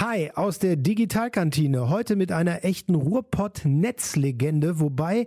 [0.00, 1.90] Hi aus der Digitalkantine.
[1.90, 5.26] Heute mit einer echten Ruhrpott-Netzlegende, wobei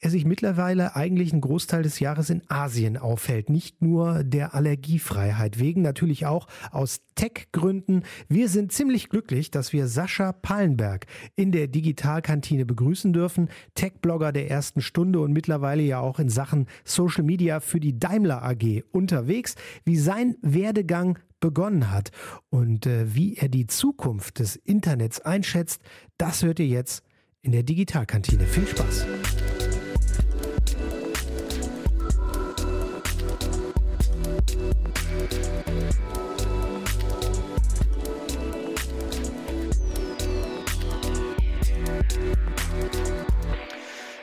[0.00, 3.48] er sich mittlerweile eigentlich einen Großteil des Jahres in Asien aufhält.
[3.48, 8.02] Nicht nur der Allergiefreiheit wegen, natürlich auch aus Tech-Gründen.
[8.28, 11.06] Wir sind ziemlich glücklich, dass wir Sascha Pallenberg
[11.36, 13.48] in der Digitalkantine begrüßen dürfen.
[13.76, 18.42] Tech-Blogger der ersten Stunde und mittlerweile ja auch in Sachen Social Media für die Daimler
[18.42, 19.54] AG unterwegs.
[19.84, 22.10] Wie sein Werdegang begonnen hat
[22.50, 25.82] und äh, wie er die Zukunft des Internets einschätzt,
[26.16, 27.04] das hört ihr jetzt
[27.42, 28.44] in der Digitalkantine.
[28.44, 29.06] Viel Spaß!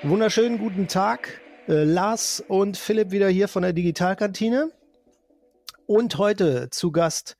[0.07, 1.41] Wunderschönen guten Tag.
[1.67, 4.71] Äh, Lars und Philipp wieder hier von der Digitalkantine.
[5.87, 7.37] Und heute zu Gast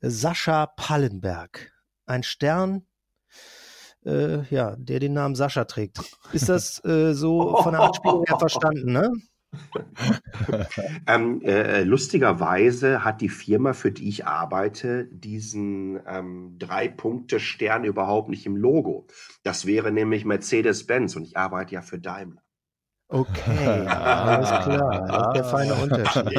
[0.00, 1.70] Sascha Pallenberg,
[2.06, 2.86] ein Stern,
[4.06, 6.00] äh, ja, der den Namen Sascha trägt.
[6.32, 9.12] Ist das äh, so von der Anspielung her verstanden, ne?
[11.06, 18.46] ähm, äh, lustigerweise hat die Firma, für die ich arbeite, diesen ähm, Drei-Punkte-Stern überhaupt nicht
[18.46, 19.06] im Logo.
[19.42, 22.42] Das wäre nämlich Mercedes-Benz und ich arbeite ja für Daimler.
[23.10, 25.06] Okay, alles klar.
[25.06, 26.30] Das ist der feine Unterschied.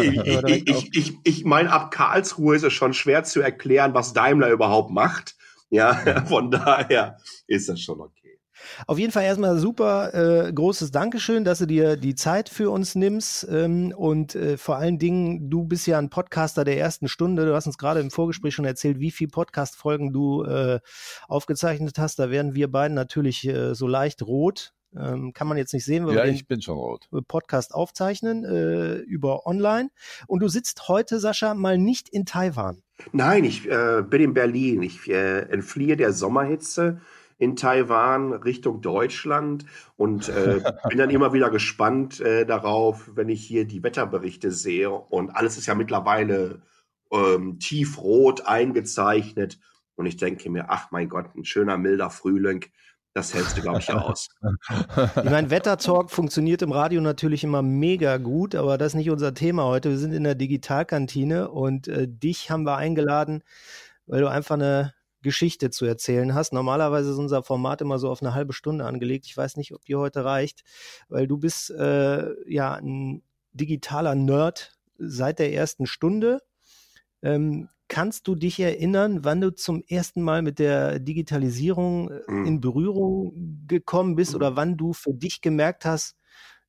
[0.47, 4.49] Ich, ich, ich, ich meine, ab Karlsruhe ist es schon schwer zu erklären, was Daimler
[4.49, 5.35] überhaupt macht.
[5.71, 5.93] Ja,
[6.27, 8.39] von daher ist das schon okay.
[8.87, 12.93] Auf jeden Fall erstmal super äh, großes Dankeschön, dass du dir die Zeit für uns
[12.93, 13.47] nimmst.
[13.49, 17.45] Ähm, und äh, vor allen Dingen, du bist ja ein Podcaster der ersten Stunde.
[17.45, 20.79] Du hast uns gerade im Vorgespräch schon erzählt, wie viele Podcast-Folgen du äh,
[21.27, 22.19] aufgezeichnet hast.
[22.19, 24.73] Da werden wir beiden natürlich äh, so leicht rot.
[24.95, 27.07] Ähm, kann man jetzt nicht sehen, weil ja, wir ich bin schon rot.
[27.27, 29.89] Podcast aufzeichnen äh, über online.
[30.27, 32.81] Und du sitzt heute, Sascha, mal nicht in Taiwan.
[33.11, 34.81] Nein, ich äh, bin in Berlin.
[34.81, 37.01] Ich äh, entfliehe der Sommerhitze
[37.37, 39.65] in Taiwan Richtung Deutschland
[39.95, 40.59] und äh,
[40.89, 44.89] bin dann immer wieder gespannt äh, darauf, wenn ich hier die Wetterberichte sehe.
[44.89, 46.61] Und alles ist ja mittlerweile
[47.11, 49.59] ähm, tiefrot eingezeichnet.
[49.95, 52.65] Und ich denke mir, ach mein Gott, ein schöner, milder Frühling
[53.19, 54.29] das hältst du, glaube ich, aus.
[55.17, 59.33] Ich meine, Wettertalk funktioniert im Radio natürlich immer mega gut, aber das ist nicht unser
[59.33, 59.89] Thema heute.
[59.89, 63.43] Wir sind in der Digitalkantine und äh, dich haben wir eingeladen,
[64.07, 66.53] weil du einfach eine Geschichte zu erzählen hast.
[66.53, 69.25] Normalerweise ist unser Format immer so auf eine halbe Stunde angelegt.
[69.25, 70.63] Ich weiß nicht, ob die heute reicht,
[71.09, 76.39] weil du bist äh, ja ein digitaler Nerd seit der ersten Stunde.
[77.21, 82.45] Ähm, Kannst du dich erinnern, wann du zum ersten Mal mit der Digitalisierung mhm.
[82.45, 84.35] in Berührung gekommen bist mhm.
[84.37, 86.15] oder wann du für dich gemerkt hast,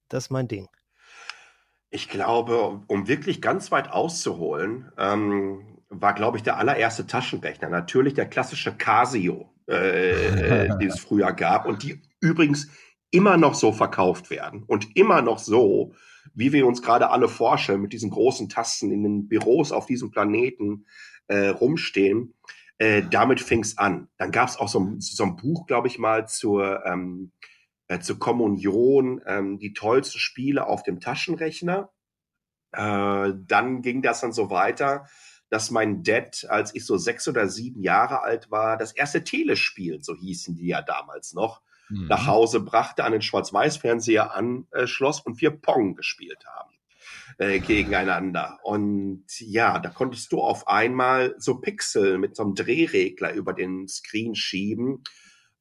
[0.09, 0.69] das ist mein Ding?
[1.91, 7.69] Ich glaube, um wirklich ganz weit auszuholen, ähm, war, glaube ich, der allererste Taschenrechner.
[7.69, 12.69] Natürlich der klassische Casio, äh, den es früher gab und die übrigens
[13.11, 15.93] immer noch so verkauft werden und immer noch so,
[16.33, 20.11] wie wir uns gerade alle vorstellen, mit diesen großen Tasten in den Büros auf diesem
[20.11, 20.87] Planeten
[21.31, 22.35] äh, rumstehen.
[22.79, 24.09] Äh, damit fing es an.
[24.17, 27.33] Dann gab es auch so, so, ein Buch, glaube ich mal, zur, ähm,
[27.89, 31.91] äh, zur Kommunion, ähm, die tollsten Spiele auf dem Taschenrechner.
[32.73, 35.07] Äh, dann ging das dann so weiter,
[35.51, 40.03] dass mein Dad, als ich so sechs oder sieben Jahre alt war, das erste Telespiel,
[40.03, 41.61] so hießen die ja damals noch,
[41.91, 42.07] mhm.
[42.07, 46.70] nach Hause brachte, an den Schwarz-Weiß-Fernseher anschloss und wir Pong gespielt haben
[47.39, 48.59] äh, gegeneinander.
[48.63, 53.89] Und ja, da konntest du auf einmal so Pixel mit so einem Drehregler über den
[53.89, 55.03] Screen schieben.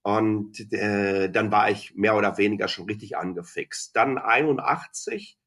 [0.01, 3.95] Und äh, dann war ich mehr oder weniger schon richtig angefixt.
[3.95, 5.37] Dann 81,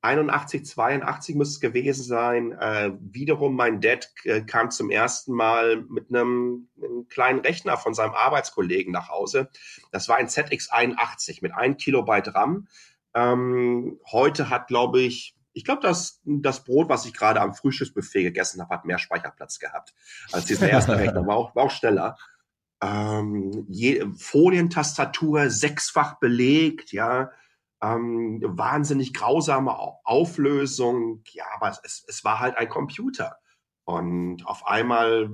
[0.00, 2.52] 81, 82 müsste es gewesen sein.
[2.52, 7.94] Äh, wiederum mein Dad äh, kam zum ersten Mal mit einem, einem, kleinen Rechner von
[7.94, 9.50] seinem Arbeitskollegen nach Hause.
[9.92, 12.68] Das war ein ZX81 mit 1 Kilobyte RAM.
[13.14, 18.22] Ähm, heute hat, glaube ich, ich glaube, das, das Brot, was ich gerade am Frühstücksbuffet
[18.22, 19.92] gegessen habe, hat mehr Speicherplatz gehabt
[20.30, 21.26] als dieser erste Rechner.
[21.26, 22.16] War auch, war auch schneller.
[22.80, 27.32] Ähm, je, Folientastatur sechsfach belegt, ja.
[27.82, 31.24] Ähm, wahnsinnig grausame Auflösung.
[31.32, 33.38] Ja, aber es, es war halt ein Computer.
[33.82, 35.28] Und auf einmal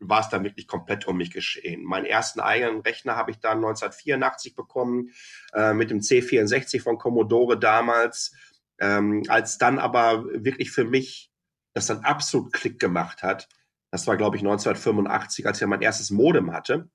[0.00, 1.84] war es dann wirklich komplett um mich geschehen.
[1.84, 5.10] Meinen ersten eigenen Rechner habe ich dann 1984 bekommen,
[5.52, 8.32] äh, mit dem C64 von Commodore damals.
[8.78, 11.30] Ähm, als dann aber wirklich für mich
[11.74, 13.48] das dann absolut Klick gemacht hat,
[13.90, 16.88] das war, glaube ich, 1985, als ich mein erstes Modem hatte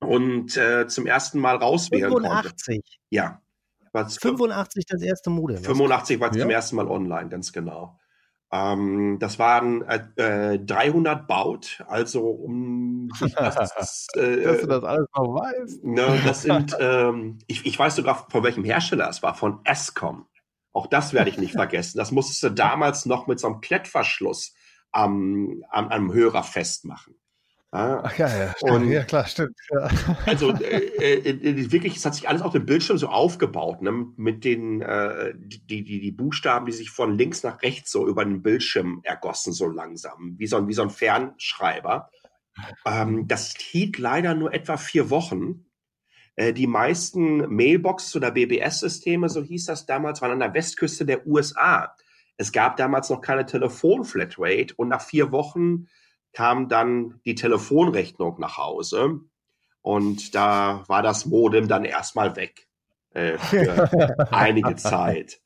[0.00, 2.76] und äh, zum ersten Mal rauswählen 85.
[2.76, 2.88] konnte.
[3.10, 3.40] Ja.
[3.92, 5.62] 85 das erste Modem.
[5.62, 6.42] 85 war ja.
[6.42, 7.98] zum ersten Mal online, ganz genau.
[8.52, 15.34] Ähm, das waren äh, 300 Baut, also um das, äh, dass du das alles noch
[15.34, 15.84] weißt.
[15.84, 20.26] Ne, das sind, ähm, ich, ich weiß sogar von welchem Hersteller es war, von Escom.
[20.74, 21.96] Auch das werde ich nicht vergessen.
[21.96, 24.54] Das musstest du damals noch mit so einem Klettverschluss
[24.92, 27.14] am, am, am Hörer festmachen.
[27.76, 29.56] Ach ja, ja, und, ja klar, stimmt.
[29.72, 29.90] Ja.
[30.26, 34.06] Also äh, äh, wirklich, es hat sich alles auf dem Bildschirm so aufgebaut, ne?
[34.16, 38.24] mit den äh, die, die, die Buchstaben, die sich von links nach rechts so über
[38.24, 42.10] den Bildschirm ergossen, so langsam, wie so ein, wie so ein Fernschreiber.
[42.86, 45.66] Ähm, das hielt leider nur etwa vier Wochen.
[46.36, 51.26] Äh, die meisten Mailboxes oder BBS-Systeme, so hieß das damals, waren an der Westküste der
[51.26, 51.94] USA.
[52.36, 55.88] Es gab damals noch keine Telefon-Flatrate und nach vier Wochen
[56.32, 59.20] kam dann die Telefonrechnung nach Hause
[59.82, 62.68] und da war das Modem dann erstmal weg
[63.10, 63.88] äh, für
[64.32, 65.40] einige Zeit.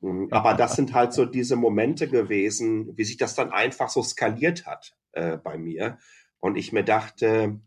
[0.00, 4.02] Mhm, aber das sind halt so diese Momente gewesen, wie sich das dann einfach so
[4.02, 5.98] skaliert hat äh, bei mir.
[6.40, 7.60] Und ich mir dachte,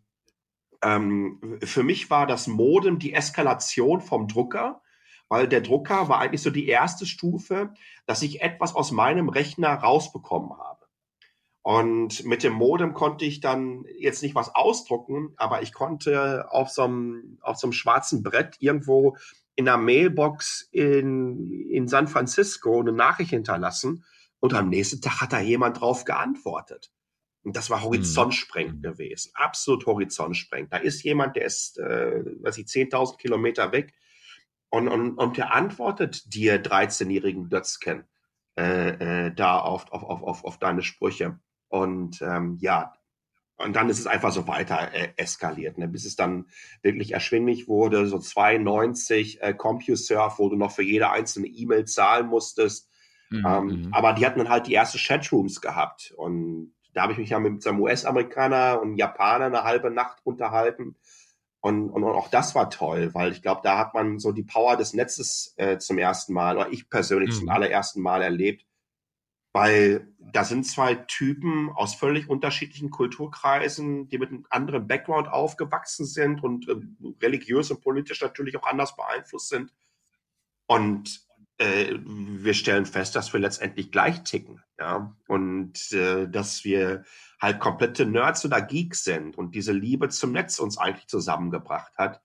[0.81, 4.81] ähm, für mich war das Modem die Eskalation vom Drucker,
[5.27, 7.73] weil der Drucker war eigentlich so die erste Stufe,
[8.05, 10.79] dass ich etwas aus meinem Rechner rausbekommen habe.
[11.61, 16.69] Und mit dem Modem konnte ich dann jetzt nicht was ausdrucken, aber ich konnte auf
[16.69, 19.17] so einem, auf so einem schwarzen Brett irgendwo
[19.55, 24.05] in einer Mailbox in, in San Francisco eine Nachricht hinterlassen
[24.39, 26.91] und am nächsten Tag hat da jemand drauf geantwortet.
[27.43, 28.81] Und das war horizontsprengend mhm.
[28.81, 30.73] gewesen, absolut horizontsprengend.
[30.73, 33.93] Da ist jemand, der ist, äh, weiß ich, 10.000 Kilometer weg
[34.69, 38.05] und, und, und der antwortet dir 13-jährigen Dötzken
[38.57, 41.39] äh, äh, da auf, auf, auf, auf, auf deine Sprüche.
[41.69, 42.93] Und ähm, ja,
[43.57, 46.47] und dann ist es einfach so weiter äh, eskaliert, ne, bis es dann
[46.81, 48.07] wirklich erschwinglich wurde.
[48.07, 52.89] So 92 äh, CompuServe, wo du noch für jede einzelne E-Mail zahlen musstest.
[53.29, 53.93] Mhm, ähm, mhm.
[53.93, 56.13] aber die hatten dann halt die ersten Chatrooms gehabt.
[56.15, 60.95] Und da habe ich mich ja mit einem US-Amerikaner und Japaner eine halbe Nacht unterhalten.
[61.61, 64.43] Und, und, und auch das war toll, weil ich glaube, da hat man so die
[64.43, 67.39] Power des Netzes äh, zum ersten Mal, oder ich persönlich mhm.
[67.39, 68.65] zum allerersten Mal erlebt,
[69.51, 76.05] weil da sind zwei Typen aus völlig unterschiedlichen Kulturkreisen, die mit einem anderen Background aufgewachsen
[76.05, 76.75] sind und äh,
[77.21, 79.73] religiös und politisch natürlich auch anders beeinflusst sind.
[80.65, 81.28] Und
[81.59, 87.03] äh, wir stellen fest, dass wir letztendlich gleich ticken, ja, und äh, dass wir
[87.39, 92.21] halt komplette Nerds oder Geeks sind und diese Liebe zum Netz uns eigentlich zusammengebracht hat.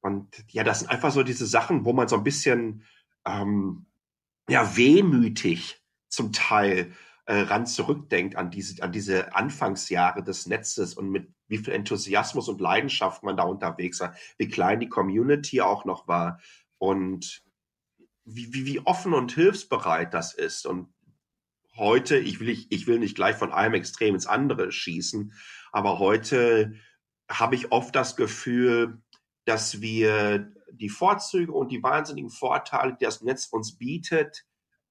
[0.00, 2.84] Und ja, das sind einfach so diese Sachen, wo man so ein bisschen
[3.26, 3.86] ähm,
[4.48, 6.92] ja wehmütig zum Teil
[7.24, 12.48] äh, ran zurückdenkt an diese, an diese Anfangsjahre des Netzes und mit wie viel Enthusiasmus
[12.48, 16.40] und Leidenschaft man da unterwegs war, wie klein die Community auch noch war
[16.78, 17.42] und
[18.26, 20.66] wie, wie, wie offen und hilfsbereit das ist.
[20.66, 20.92] Und
[21.76, 25.32] heute, ich will, ich, ich will nicht gleich von einem Extrem ins andere schießen,
[25.72, 26.74] aber heute
[27.30, 29.00] habe ich oft das Gefühl,
[29.44, 34.44] dass wir die Vorzüge und die wahnsinnigen Vorteile, die das Netz uns bietet,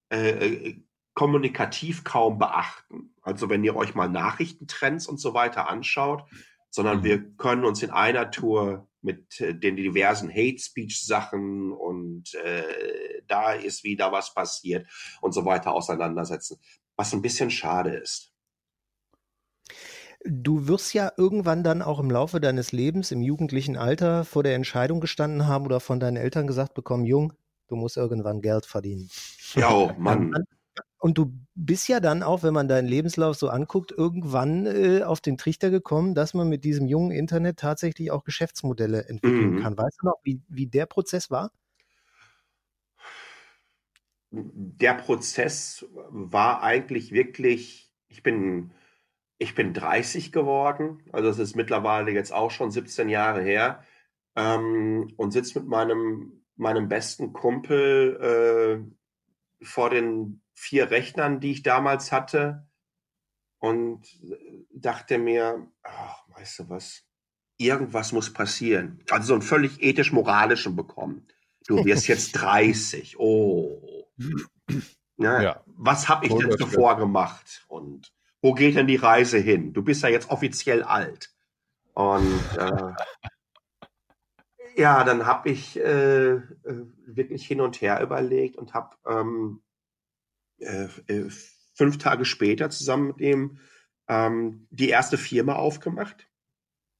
[0.10, 0.84] äh, äh
[1.16, 3.16] kommunikativ kaum beachten.
[3.22, 6.26] Also wenn ihr euch mal Nachrichtentrends und so weiter anschaut,
[6.70, 7.04] sondern mhm.
[7.06, 13.15] wir können uns in einer Tour mit äh, den diversen Hate Speech Sachen und äh,
[13.28, 14.88] da ist wieder was passiert
[15.22, 16.58] und so weiter auseinandersetzen,
[16.96, 18.32] was ein bisschen schade ist.
[20.28, 24.56] Du wirst ja irgendwann dann auch im Laufe deines Lebens im jugendlichen Alter vor der
[24.56, 27.34] Entscheidung gestanden haben oder von deinen Eltern gesagt bekommen, Jung,
[27.68, 29.10] du musst irgendwann Geld verdienen.
[29.54, 30.34] Ja, oh, Mann.
[30.98, 35.22] Und du bist ja dann auch, wenn man deinen Lebenslauf so anguckt, irgendwann äh, auf
[35.22, 39.62] den Trichter gekommen, dass man mit diesem jungen Internet tatsächlich auch Geschäftsmodelle entwickeln mhm.
[39.62, 39.78] kann.
[39.78, 41.52] Weißt du noch, wie, wie der Prozess war?
[44.36, 48.74] Der Prozess war eigentlich wirklich, ich bin,
[49.38, 53.84] ich bin 30 geworden, also es ist mittlerweile jetzt auch schon 17 Jahre her
[54.36, 58.84] ähm, und sitze mit meinem, meinem besten Kumpel
[59.62, 62.68] äh, vor den vier Rechnern, die ich damals hatte
[63.60, 64.06] und
[64.72, 67.04] dachte mir, ach, weißt du was,
[67.58, 69.04] irgendwas muss passieren.
[69.10, 71.28] Also so einen völlig ethisch-moralischen bekommen.
[71.68, 73.18] Du wirst jetzt 30.
[73.20, 73.95] Oh.
[75.18, 75.64] Ja, ja.
[75.66, 77.64] Was habe ich denn zuvor gemacht?
[77.68, 79.74] Und wo geht denn die Reise hin?
[79.74, 81.34] Du bist ja jetzt offiziell alt.
[81.94, 82.94] Und äh,
[84.76, 86.42] ja, dann habe ich äh, äh,
[87.06, 89.64] wirklich hin und her überlegt und habe ähm,
[90.60, 91.30] äh, äh,
[91.74, 93.60] fünf Tage später zusammen mit ihm
[94.08, 96.28] ähm, die erste Firma aufgemacht,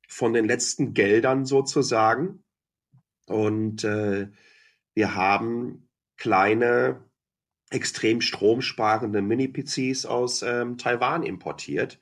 [0.08, 2.44] von den letzten Geldern sozusagen.
[3.28, 4.30] Und äh,
[4.94, 7.04] wir haben kleine
[7.70, 12.00] extrem stromsparende Mini-PCs aus ähm, Taiwan importiert,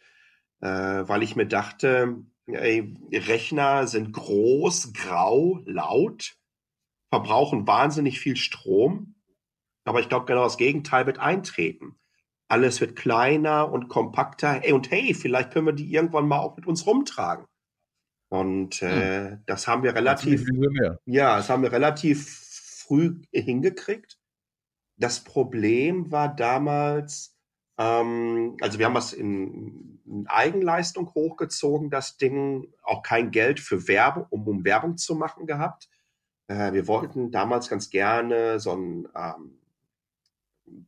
[0.61, 6.35] äh, weil ich mir dachte, ey, Rechner sind groß, grau, laut,
[7.09, 9.15] verbrauchen wahnsinnig viel Strom.
[9.85, 11.95] Aber ich glaube, genau das Gegenteil wird eintreten.
[12.47, 14.63] Alles wird kleiner und kompakter.
[14.63, 17.45] Ey, und hey, vielleicht können wir die irgendwann mal auch mit uns rumtragen.
[18.29, 19.43] Und äh, hm.
[19.45, 20.45] das haben wir relativ,
[21.05, 22.42] ja, das haben wir relativ
[22.93, 24.19] früh hingekriegt.
[24.97, 27.35] Das Problem war damals,
[27.77, 33.87] ähm, also wir haben das in, in, Eigenleistung hochgezogen, das Ding, auch kein Geld für
[33.87, 35.89] Werbung, um, um Werbung zu machen gehabt.
[36.47, 39.57] Äh, wir wollten damals ganz gerne so ein ähm,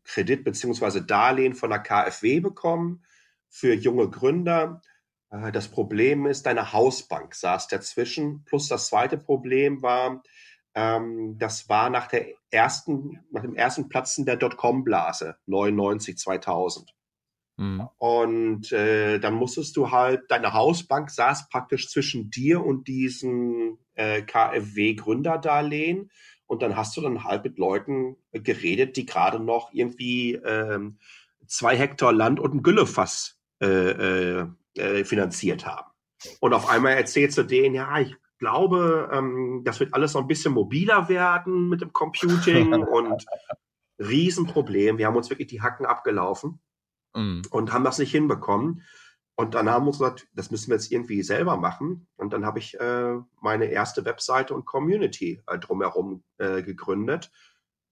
[0.04, 3.04] Kredit beziehungsweise Darlehen von der KfW bekommen
[3.50, 4.82] für junge Gründer.
[5.32, 8.44] Äh, das Problem ist, deine Hausbank saß dazwischen.
[8.46, 10.22] Plus das zweite Problem war,
[10.76, 16.94] ähm, das war nach der ersten, nach dem ersten Platzen der Dotcom-Blase 99, 2000.
[17.58, 17.88] Mhm.
[17.98, 24.22] Und äh, dann musstest du halt, deine Hausbank saß praktisch zwischen dir und diesen äh,
[24.22, 26.12] KfW-Gründerdarlehen.
[26.46, 31.00] Und dann hast du dann halt mit Leuten geredet, die gerade noch irgendwie ähm,
[31.48, 35.90] zwei Hektar Land und ein Güllefass äh, äh, äh, finanziert haben.
[36.42, 40.28] Und auf einmal erzählst du denen, ja, ich glaube, ähm, das wird alles noch ein
[40.28, 43.26] bisschen mobiler werden mit dem Computing und
[44.00, 44.98] Riesenproblem.
[44.98, 46.60] Wir haben uns wirklich die Hacken abgelaufen
[47.14, 47.42] mm.
[47.50, 48.84] und haben das nicht hinbekommen.
[49.38, 52.08] Und dann haben wir uns gesagt, das müssen wir jetzt irgendwie selber machen.
[52.16, 57.32] Und dann habe ich äh, meine erste Webseite und Community äh, drumherum äh, gegründet,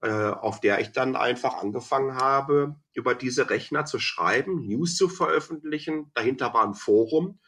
[0.02, 5.10] äh, auf der ich dann einfach angefangen habe, über diese Rechner zu schreiben, News zu
[5.10, 6.12] veröffentlichen.
[6.14, 7.40] Dahinter war ein Forum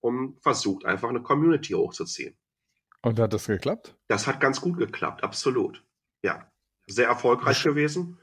[0.00, 2.36] und versucht einfach eine Community hochzuziehen.
[3.02, 3.96] Und hat das geklappt?
[4.08, 5.84] Das hat ganz gut geklappt, absolut.
[6.24, 6.48] Ja,
[6.86, 8.18] sehr erfolgreich Besch gewesen.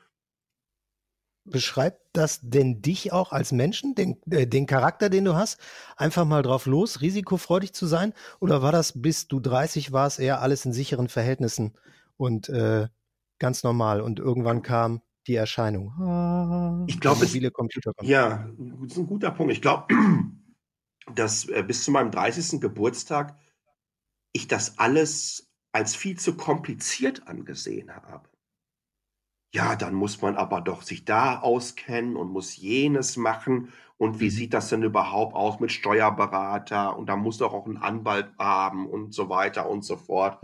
[1.45, 5.59] Beschreibt das denn dich auch als Menschen, den, äh, den Charakter, den du hast?
[5.97, 8.13] Einfach mal drauf los, risikofreudig zu sein?
[8.39, 11.73] Oder war das, bis du 30 warst, eher alles in sicheren Verhältnissen
[12.17, 12.87] und äh,
[13.39, 14.01] ganz normal?
[14.01, 15.89] Und irgendwann kam die Erscheinung.
[15.99, 17.93] Ah, ich glaube, viele Computer.
[18.01, 19.51] Ja, das ist ein guter Punkt.
[19.51, 19.87] Ich glaube,
[21.15, 22.61] dass äh, bis zu meinem 30.
[22.61, 23.35] Geburtstag
[24.31, 28.29] ich das alles als viel zu kompliziert angesehen habe.
[29.51, 33.73] Ja, dann muss man aber doch sich da auskennen und muss jenes machen.
[33.97, 34.29] Und wie mhm.
[34.31, 36.95] sieht das denn überhaupt aus mit Steuerberater?
[36.95, 40.39] Und da muss doch auch ein Anwalt haben und so weiter und so fort.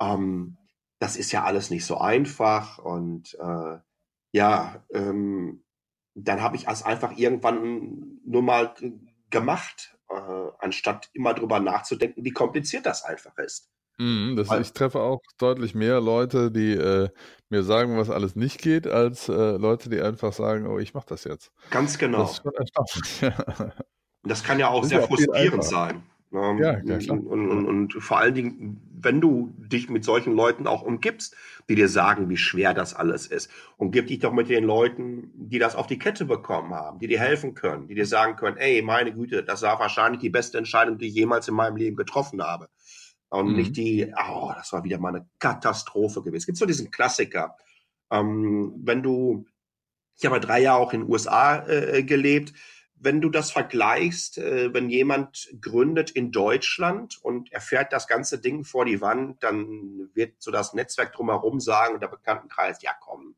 [0.00, 0.58] Ähm,
[0.98, 2.78] das ist ja alles nicht so einfach.
[2.78, 3.78] Und äh,
[4.32, 5.64] ja, ähm,
[6.14, 8.74] dann habe ich es einfach irgendwann nur mal
[9.30, 13.70] gemacht äh, anstatt immer drüber nachzudenken, wie kompliziert das einfach ist.
[13.98, 17.10] Mhm, das, Weil, ich treffe auch deutlich mehr Leute, die äh,
[17.48, 21.06] mir sagen, was alles nicht geht, als äh, Leute, die einfach sagen, oh, ich mache
[21.08, 21.52] das jetzt.
[21.70, 22.22] Ganz genau.
[22.22, 22.42] Das
[24.24, 26.02] das kann ja auch sehr frustrierend sein.
[26.34, 27.18] Ja, ja, klar.
[27.18, 31.36] Und, und, und, vor allen Dingen, wenn du dich mit solchen Leuten auch umgibst,
[31.68, 33.50] die dir sagen, wie schwer das alles ist.
[33.76, 37.20] Umgib dich doch mit den Leuten, die das auf die Kette bekommen haben, die dir
[37.20, 40.98] helfen können, die dir sagen können, ey, meine Güte, das war wahrscheinlich die beste Entscheidung,
[40.98, 42.68] die ich jemals in meinem Leben getroffen habe.
[43.28, 43.56] Und mhm.
[43.56, 46.42] nicht die, oh, das war wieder mal eine Katastrophe gewesen.
[46.42, 47.56] Es gibt so diesen Klassiker.
[48.10, 49.46] Ähm, wenn du,
[50.16, 52.52] ich habe drei Jahre auch in den USA äh, gelebt,
[53.04, 58.38] wenn du das vergleichst, äh, wenn jemand gründet in Deutschland und er fährt das ganze
[58.40, 63.36] Ding vor die Wand, dann wird so das Netzwerk drumherum sagen, der Bekanntenkreis, ja komm,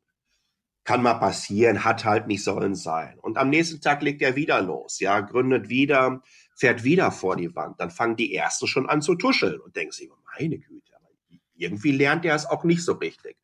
[0.85, 3.19] kann mal passieren, hat halt nicht sollen sein.
[3.19, 6.21] Und am nächsten Tag legt er wieder los, ja, gründet wieder,
[6.55, 7.79] fährt wieder vor die Wand.
[7.81, 10.09] Dann fangen die Ersten schon an zu tuscheln und denken sich,
[10.39, 10.93] meine Güte,
[11.55, 13.35] irgendwie lernt er es auch nicht so richtig.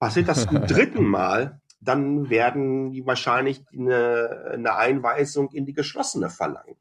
[0.00, 6.30] Passiert das zum dritten Mal, dann werden die wahrscheinlich eine, eine Einweisung in die geschlossene
[6.30, 6.76] verlangen.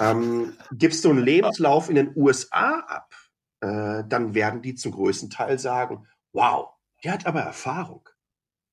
[0.00, 3.14] Ähm, gibst du einen Lebenslauf in den USA ab,
[3.60, 6.70] äh, dann werden die zum größten Teil sagen, wow,
[7.02, 8.08] der hat aber Erfahrung.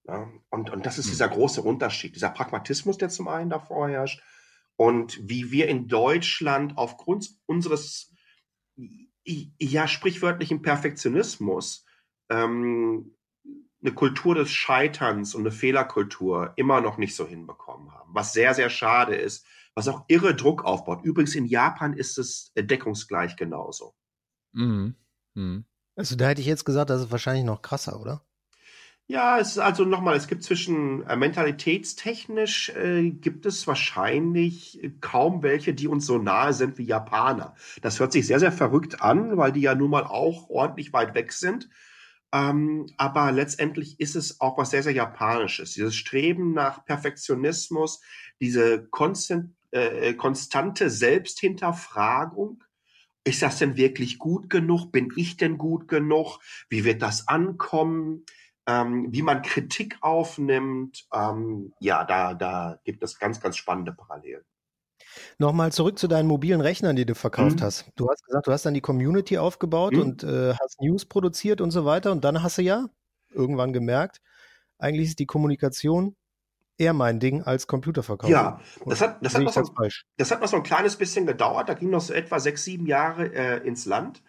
[0.07, 1.11] Ja, und, und das ist hm.
[1.11, 4.21] dieser große Unterschied, dieser Pragmatismus, der zum einen davor herrscht
[4.77, 8.11] und wie wir in Deutschland aufgrund unseres
[9.23, 11.85] ja sprichwörtlichen Perfektionismus
[12.29, 13.15] ähm,
[13.81, 18.11] eine Kultur des Scheiterns und eine Fehlerkultur immer noch nicht so hinbekommen haben.
[18.13, 21.03] Was sehr, sehr schade ist, was auch irre Druck aufbaut.
[21.03, 23.95] Übrigens in Japan ist es deckungsgleich genauso.
[24.51, 24.95] Mhm.
[25.33, 25.65] Mhm.
[25.95, 28.23] Also da hätte ich jetzt gesagt, das ist wahrscheinlich noch krasser, oder?
[29.07, 35.43] Ja, es ist also nochmal, es gibt zwischen äh, mentalitätstechnisch äh, gibt es wahrscheinlich kaum
[35.43, 37.55] welche, die uns so nahe sind wie Japaner.
[37.81, 41.13] Das hört sich sehr, sehr verrückt an, weil die ja nun mal auch ordentlich weit
[41.13, 41.67] weg sind.
[42.33, 45.73] Ähm, aber letztendlich ist es auch was sehr, sehr Japanisches.
[45.73, 48.01] Dieses Streben nach Perfektionismus,
[48.39, 52.63] diese konstant, äh, konstante Selbsthinterfragung.
[53.23, 54.91] Ist das denn wirklich gut genug?
[54.91, 56.39] Bin ich denn gut genug?
[56.69, 58.25] Wie wird das ankommen?
[58.65, 61.07] Ähm, wie man Kritik aufnimmt.
[61.13, 64.43] Ähm, ja, da, da gibt es ganz, ganz spannende Parallelen.
[65.37, 67.63] Nochmal zurück zu deinen mobilen Rechnern, die du verkauft mhm.
[67.63, 67.85] hast.
[67.95, 70.01] Du hast gesagt, du hast dann die Community aufgebaut mhm.
[70.01, 72.11] und äh, hast News produziert und so weiter.
[72.11, 72.87] Und dann hast du ja
[73.29, 74.21] irgendwann gemerkt,
[74.77, 76.15] eigentlich ist die Kommunikation
[76.77, 78.29] eher mein Ding als Computerverkauf.
[78.29, 79.63] Ja, das hat, das, hat noch so,
[80.17, 81.69] das hat noch so ein kleines bisschen gedauert.
[81.69, 84.23] Da ging noch so etwa sechs, sieben Jahre äh, ins Land.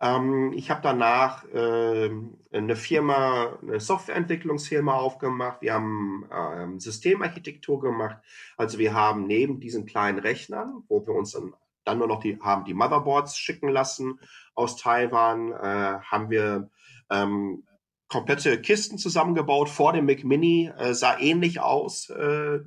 [0.00, 2.10] Ähm, ich habe danach äh,
[2.52, 5.62] eine Firma, eine Softwareentwicklungsfirma aufgemacht.
[5.62, 8.18] Wir haben ähm, Systemarchitektur gemacht.
[8.56, 12.38] Also wir haben neben diesen kleinen Rechnern, wo wir uns dann, dann nur noch die,
[12.40, 14.20] haben die Motherboards schicken lassen
[14.54, 16.70] aus Taiwan, äh, haben wir
[17.10, 17.64] ähm,
[18.08, 22.10] komplette Kisten zusammengebaut vor dem Mac Mini, äh, sah ähnlich aus.
[22.10, 22.60] Äh,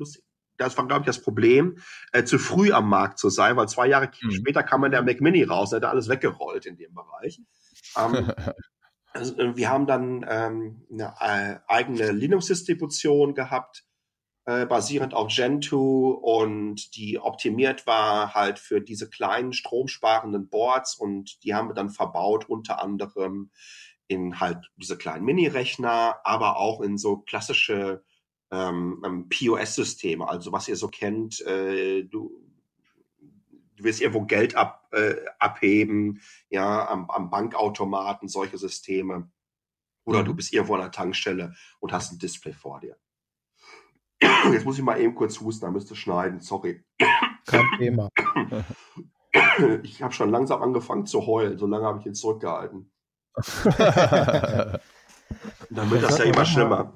[0.60, 1.80] das war, glaube ich, das Problem,
[2.12, 4.32] äh, zu früh am Markt zu sein, weil zwei Jahre mhm.
[4.32, 7.42] später kam man der Mac Mini raus, da hat alles weggerollt in dem Bereich.
[7.98, 8.32] Ähm,
[9.14, 13.86] also, äh, wir haben dann ähm, eine äh, eigene Linux-Distribution gehabt,
[14.46, 21.44] äh, basierend auf Gentoo und die optimiert war halt für diese kleinen stromsparenden Boards und
[21.44, 23.52] die haben wir dann verbaut, unter anderem
[24.08, 28.04] in halt diese kleinen Mini-Rechner, aber auch in so klassische
[28.52, 32.42] ähm, ähm POS-Systeme, also was ihr so kennt, äh, du,
[33.76, 39.32] du willst irgendwo Geld ab, äh, abheben, ja, am, am Bankautomaten, solche Systeme.
[40.06, 40.26] Oder mhm.
[40.26, 42.98] du bist irgendwo an der Tankstelle und hast ein Display vor dir.
[44.52, 46.84] Jetzt muss ich mal eben kurz husten, da müsste schneiden, sorry.
[47.46, 48.10] Kein Thema.
[49.84, 52.92] Ich habe schon langsam angefangen zu heulen, so lange habe ich ihn zurückgehalten.
[55.70, 56.92] Dann wird das, das ja immer schlimmer.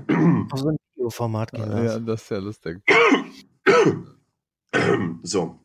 [0.56, 1.86] So ein Videoformat gehen lassen.
[1.86, 2.82] Ja, das ist ja lustig.
[5.24, 5.60] so.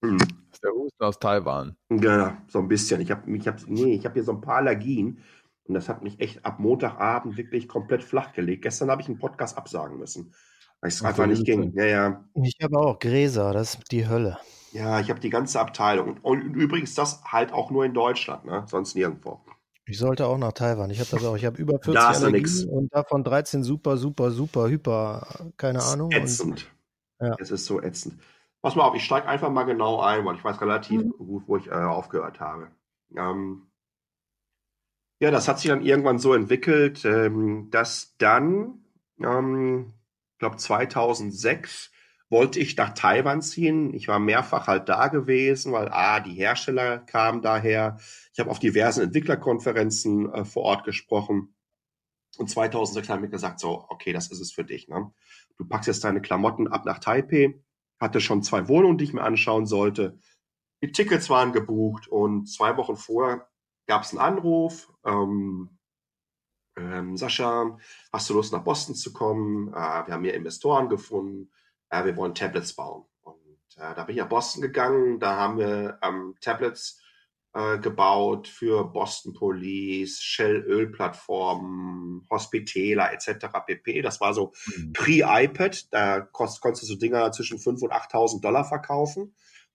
[0.00, 0.12] Das
[0.52, 1.76] ist der Husten aus Taiwan.
[1.90, 3.00] Ja, so ein bisschen.
[3.00, 5.18] Ich habe ich hab, nee, ich hab hier so ein paar Allergien
[5.64, 8.62] und das hat mich echt ab Montagabend wirklich komplett flach gelegt.
[8.62, 10.32] Gestern habe ich einen Podcast absagen müssen,
[10.80, 11.72] weil es einfach nicht ging.
[11.74, 12.24] Ja, ja.
[12.34, 14.38] Ich habe auch Gräser, das ist die Hölle.
[14.72, 16.18] Ja, ich habe die ganze Abteilung.
[16.22, 18.64] Und, und übrigens das halt auch nur in Deutschland, ne?
[18.68, 19.40] sonst nirgendwo.
[19.88, 20.90] Ich sollte auch nach Taiwan.
[20.90, 21.36] Ich habe das auch.
[21.36, 26.10] Ich habe über 40 da Allergien und davon 13 super, super, super, hyper, keine Ahnung.
[26.12, 26.70] Ätzend.
[27.18, 27.36] Und, ja.
[27.38, 28.20] Es ist so ätzend.
[28.60, 31.10] Pass mal auf, ich steige einfach mal genau ein, weil ich weiß relativ mhm.
[31.16, 32.68] gut, wo ich äh, aufgehört habe.
[33.16, 33.68] Ähm,
[35.20, 38.84] ja, das hat sich dann irgendwann so entwickelt, ähm, dass dann,
[39.20, 39.94] ähm,
[40.34, 41.90] ich glaube 2006,
[42.30, 43.94] wollte ich nach Taiwan ziehen.
[43.94, 47.98] Ich war mehrfach halt da gewesen, weil A, die Hersteller kamen daher.
[48.32, 51.54] Ich habe auf diversen Entwicklerkonferenzen äh, vor Ort gesprochen.
[52.36, 54.88] Und 2006 haben wir gesagt, so, okay, das ist es für dich.
[54.88, 55.10] Ne?
[55.56, 57.60] Du packst jetzt deine Klamotten ab nach Taipei.
[57.98, 60.18] Hatte schon zwei Wohnungen, die ich mir anschauen sollte.
[60.82, 63.48] Die Tickets waren gebucht und zwei Wochen vorher
[63.86, 64.92] gab es einen Anruf.
[65.04, 65.78] Ähm,
[66.76, 67.76] ähm, Sascha,
[68.12, 69.68] hast du Lust nach Boston zu kommen?
[69.68, 71.50] Äh, wir haben hier Investoren gefunden
[71.90, 73.04] äh, wir wollen Tablets bauen.
[73.22, 73.36] Und
[73.76, 77.00] äh, da bin ich nach Boston gegangen, da haben wir ähm, Tablets
[77.54, 83.46] äh, gebaut für Boston Police, Shell Ölplattformen, Hospitaler etc.
[83.66, 84.02] pp.
[84.02, 84.92] Das war so mhm.
[84.92, 89.34] pre-iPad, da kost, konntest du so Dinger zwischen 5.000 und 8.000 Dollar verkaufen.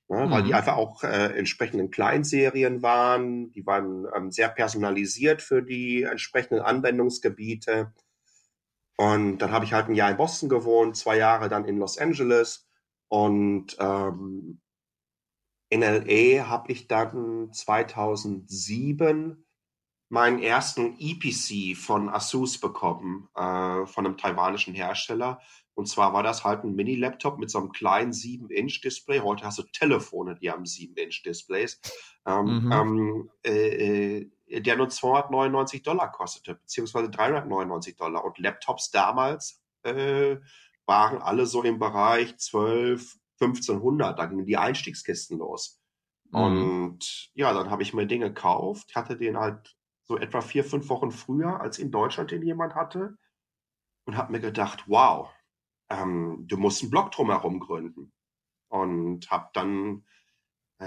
[0.09, 0.55] Ne, weil die mhm.
[0.55, 3.51] einfach auch äh, entsprechenden Kleinserien waren.
[3.51, 7.93] Die waren ähm, sehr personalisiert für die entsprechenden Anwendungsgebiete.
[8.97, 11.97] Und dann habe ich halt ein Jahr in Boston gewohnt, zwei Jahre dann in Los
[11.97, 12.67] Angeles.
[13.07, 14.61] Und ähm,
[15.69, 19.43] in LA habe ich dann 2007
[20.09, 25.41] meinen ersten EPC von Asus bekommen, äh, von einem taiwanischen Hersteller.
[25.73, 29.21] Und zwar war das halt ein Mini-Laptop mit so einem kleinen 7-Inch-Display.
[29.21, 31.81] Heute hast du Telefone, die haben 7-Inch-Displays.
[32.27, 32.71] Ähm, mhm.
[32.71, 38.23] ähm, äh, äh der nur 299 Dollar kostete, beziehungsweise 399 Dollar.
[38.23, 40.37] Und Laptops damals äh,
[40.85, 44.17] waren alle so im Bereich 12, 1500.
[44.17, 45.81] Da gingen die Einstiegskisten los.
[46.31, 46.39] Mhm.
[46.39, 50.89] Und ja, dann habe ich mir den gekauft, hatte den halt so etwa vier, fünf
[50.89, 53.17] Wochen früher, als in Deutschland den jemand hatte.
[54.05, 55.29] Und habe mir gedacht, wow,
[55.89, 58.11] ähm, du musst einen Blog drumherum gründen.
[58.67, 60.05] Und habe dann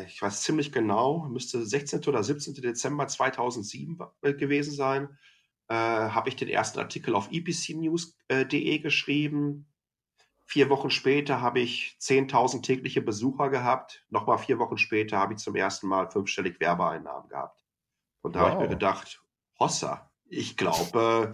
[0.05, 2.05] ich weiß ziemlich genau, müsste 16.
[2.07, 2.55] oder 17.
[2.55, 5.17] Dezember 2007 äh, gewesen sein,
[5.69, 9.73] äh, habe ich den ersten Artikel auf epcnews.de geschrieben.
[10.45, 14.05] Vier Wochen später habe ich 10.000 tägliche Besucher gehabt.
[14.11, 17.65] Nochmal vier Wochen später habe ich zum ersten Mal fünfstellig Werbeeinnahmen gehabt.
[18.23, 18.47] Und da wow.
[18.47, 19.23] habe ich mir gedacht,
[19.59, 21.33] Hossa, ich glaube,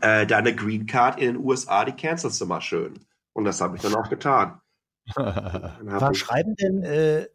[0.00, 3.06] äh, deine Green Card in den USA, die cancelst du mal schön.
[3.32, 4.60] Und das habe ich dann auch getan.
[5.14, 7.28] War Schreiben denn äh,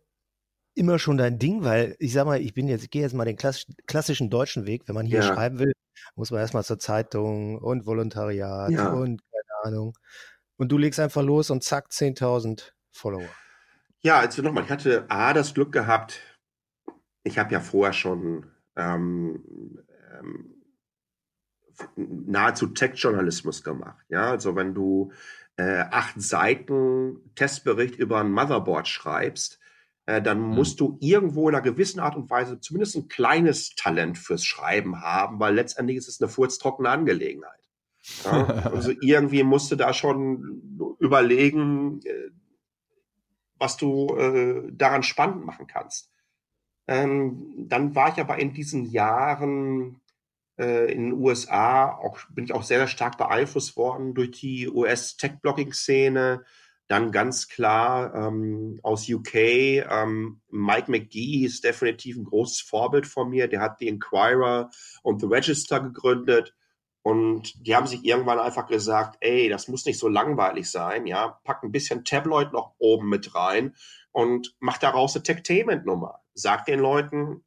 [0.76, 1.64] immer schon dein Ding?
[1.64, 4.88] Weil ich sag mal, ich bin jetzt, ich gehe jetzt mal den klassischen deutschen Weg.
[4.88, 5.34] Wenn man hier ja.
[5.34, 5.74] schreiben will,
[6.16, 8.90] muss man erstmal zur Zeitung und Volontariat ja.
[8.92, 9.98] und keine Ahnung.
[10.58, 13.30] Und du legst einfach los und zack, 10.000 Follower.
[14.02, 16.20] Ja, also nochmal, ich hatte A, das Glück gehabt,
[17.24, 19.44] ich habe ja vorher schon ähm,
[20.20, 20.62] ähm,
[21.96, 24.06] nahezu Tech-Journalismus gemacht.
[24.10, 25.12] Ja, also wenn du
[25.62, 29.60] äh, acht Seiten Testbericht über ein Motherboard schreibst,
[30.08, 30.56] äh, dann mhm.
[30.56, 35.02] musst du irgendwo in einer gewissen Art und Weise zumindest ein kleines Talent fürs Schreiben
[35.02, 37.52] haben, weil letztendlich ist es eine furztrockene Angelegenheit.
[38.24, 38.44] Ja,
[38.74, 42.32] also irgendwie musst du da schon überlegen, äh,
[43.58, 46.10] was du äh, daran spannend machen kannst.
[46.88, 50.01] Ähm, dann war ich aber in diesen Jahren
[50.62, 54.70] äh, in den USA, auch, bin ich auch sehr, sehr stark beeinflusst worden durch die
[54.70, 56.44] US-Tech-Blogging-Szene.
[56.88, 63.30] Dann ganz klar ähm, aus UK, ähm, Mike McGee ist definitiv ein großes Vorbild von
[63.30, 63.48] mir.
[63.48, 64.70] Der hat die Inquirer
[65.02, 66.54] und The Register gegründet.
[67.04, 71.40] Und die haben sich irgendwann einfach gesagt, ey, das muss nicht so langweilig sein, ja,
[71.44, 73.74] pack ein bisschen Tabloid noch oben mit rein
[74.12, 76.20] und mach daraus eine Tech-Tainment-Nummer.
[76.36, 77.44] Sag den Leuten,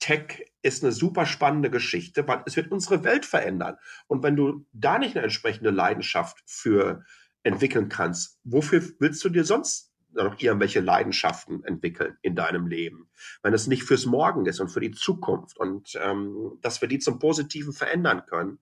[0.00, 3.76] Tech ist eine super spannende Geschichte, weil es wird unsere Welt verändern.
[4.08, 7.04] Und wenn du da nicht eine entsprechende Leidenschaft für
[7.42, 13.08] entwickeln kannst, wofür willst du dir sonst noch irgendwelche Leidenschaften entwickeln in deinem Leben,
[13.42, 16.98] wenn es nicht fürs Morgen ist und für die Zukunft und ähm, dass wir die
[16.98, 18.58] zum Positiven verändern können,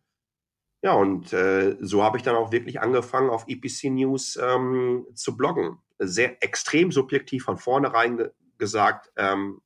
[0.83, 5.37] ja, und äh, so habe ich dann auch wirklich angefangen, auf EPC News ähm, zu
[5.37, 5.79] bloggen.
[5.99, 9.61] Sehr extrem subjektiv von vornherein ge gesagt, ähm,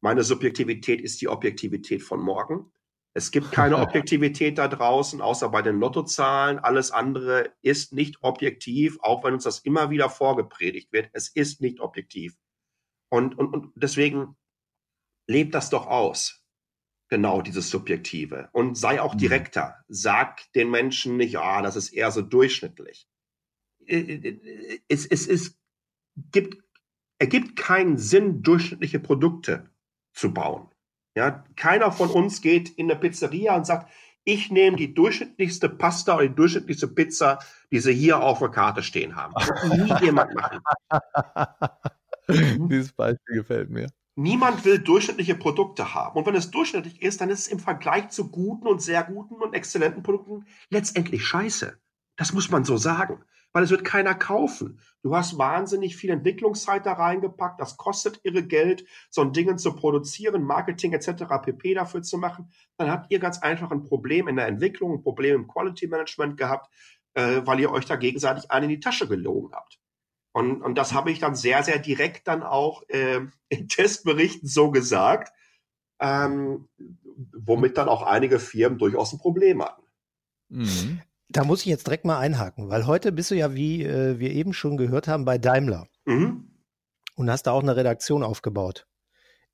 [0.00, 2.72] meine Subjektivität ist die Objektivität von morgen.
[3.14, 6.58] Es gibt keine Objektivität da draußen, außer bei den Lottozahlen.
[6.58, 11.10] Alles andere ist nicht objektiv, auch wenn uns das immer wieder vorgepredigt wird.
[11.12, 12.36] Es ist nicht objektiv.
[13.08, 14.36] Und, und, und deswegen
[15.26, 16.42] lebt das doch aus
[17.08, 18.48] genau dieses Subjektive.
[18.52, 19.18] Und sei auch mhm.
[19.18, 19.76] direkter.
[19.88, 23.08] Sag den Menschen nicht, ah, das ist eher so durchschnittlich.
[23.86, 25.58] Äh, äh, es, es, es
[26.32, 26.62] gibt,
[27.18, 29.70] ergibt keinen Sinn, durchschnittliche Produkte
[30.16, 30.68] zu bauen.
[31.16, 33.90] Ja, keiner von uns geht in eine Pizzeria und sagt,
[34.24, 37.38] ich nehme die durchschnittlichste Pasta oder die durchschnittlichste Pizza,
[37.70, 39.34] die sie hier auf der Karte stehen haben.
[39.34, 40.60] Das wird nie jemand machen.
[42.68, 43.88] Dieses Beispiel gefällt mir.
[44.16, 46.18] Niemand will durchschnittliche Produkte haben.
[46.18, 49.36] Und wenn es durchschnittlich ist, dann ist es im Vergleich zu guten und sehr guten
[49.36, 51.78] und exzellenten Produkten letztendlich scheiße.
[52.16, 53.22] Das muss man so sagen.
[53.52, 54.80] Weil es wird keiner kaufen.
[55.02, 57.60] Du hast wahnsinnig viel Entwicklungszeit da reingepackt.
[57.60, 61.24] Das kostet irre Geld, so ein Ding zu produzieren, Marketing etc.
[61.42, 61.74] pp.
[61.74, 62.50] dafür zu machen.
[62.76, 66.36] Dann habt ihr ganz einfach ein Problem in der Entwicklung, ein Problem im Quality Management
[66.36, 66.70] gehabt,
[67.14, 69.78] äh, weil ihr euch da gegenseitig einen in die Tasche gelogen habt.
[70.32, 74.70] Und, und das habe ich dann sehr, sehr direkt dann auch äh, in Testberichten so
[74.70, 75.32] gesagt,
[75.98, 76.68] ähm,
[77.32, 79.82] womit dann auch einige Firmen durchaus ein Problem hatten.
[80.48, 81.00] Mhm.
[81.28, 84.30] Da muss ich jetzt direkt mal einhaken, weil heute bist du ja, wie äh, wir
[84.32, 85.88] eben schon gehört haben, bei Daimler.
[86.04, 86.50] Mhm.
[87.16, 88.86] Und hast da auch eine Redaktion aufgebaut.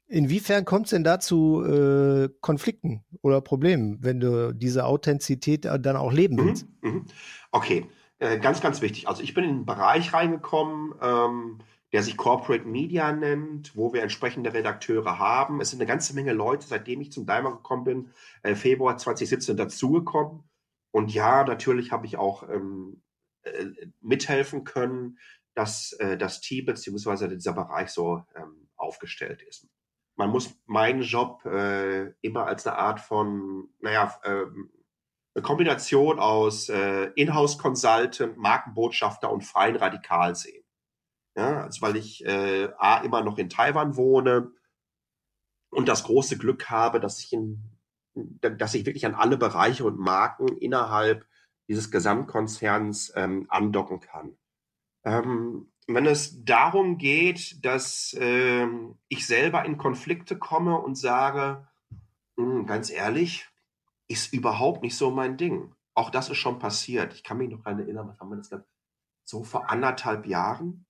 [0.07, 5.97] Inwiefern kommt es denn da zu äh, Konflikten oder Problemen, wenn du diese Authentizität dann
[5.97, 6.45] auch leben mhm.
[6.45, 6.67] willst?
[6.83, 7.07] Mhm.
[7.51, 7.87] Okay,
[8.19, 9.09] äh, ganz, ganz wichtig.
[9.09, 11.59] Also ich bin in einen Bereich reingekommen, ähm,
[11.93, 15.61] der sich Corporate Media nennt, wo wir entsprechende Redakteure haben.
[15.61, 18.11] Es sind eine ganze Menge Leute, seitdem ich zum Daimler gekommen bin,
[18.43, 20.45] äh, Februar 2017 dazugekommen.
[20.93, 23.03] Und ja, natürlich habe ich auch ähm,
[23.43, 23.67] äh,
[24.01, 25.19] mithelfen können,
[25.55, 27.29] dass äh, das Team bzw.
[27.29, 29.67] dieser Bereich so ähm, aufgestellt ist.
[30.17, 34.71] Man muss meinen Job äh, immer als eine Art von, naja, ähm,
[35.35, 40.63] eine Kombination aus äh, Inhouse-Consultant, Markenbotschafter und freien Radikal sehen.
[41.35, 44.53] Ja, also weil ich äh, A, immer noch in Taiwan wohne
[45.71, 47.72] und das große Glück habe, dass ich, in,
[48.15, 51.27] dass ich wirklich an alle Bereiche und Marken innerhalb
[51.69, 54.37] dieses Gesamtkonzerns ähm, andocken kann.
[55.05, 58.67] Ähm, wenn es darum geht, dass äh,
[59.09, 61.67] ich selber in Konflikte komme und sage,
[62.37, 63.49] hm, ganz ehrlich,
[64.09, 65.75] ist überhaupt nicht so mein Ding.
[65.95, 67.15] Auch das ist schon passiert.
[67.15, 68.69] Ich kann mich noch erinnern, was haben wir das gehabt?
[69.25, 70.87] So vor anderthalb Jahren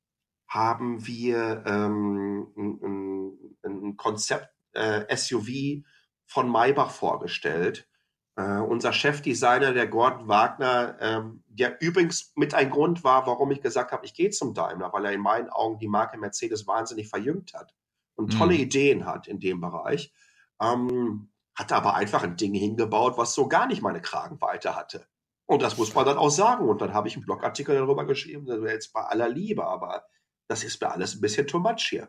[0.49, 5.85] haben wir ähm, ein, ein, Konzept äh, SUV
[6.33, 7.89] von Maybach vorgestellt.
[8.37, 13.61] Äh, unser Chefdesigner, der Gordon Wagner, ähm, der übrigens mit ein Grund war, warum ich
[13.61, 17.09] gesagt habe, ich gehe zum Daimler, weil er in meinen Augen die Marke Mercedes wahnsinnig
[17.09, 17.75] verjüngt hat
[18.15, 18.61] und tolle mhm.
[18.61, 20.13] Ideen hat in dem Bereich.
[20.61, 25.07] Ähm, hatte aber einfach ein Ding hingebaut, was so gar nicht meine Kragenweite hatte.
[25.45, 26.67] Und das muss man dann auch sagen.
[26.67, 30.07] Und dann habe ich einen Blogartikel darüber geschrieben, jetzt bei aller Liebe, aber
[30.49, 32.09] das ist mir alles ein bisschen too much hier.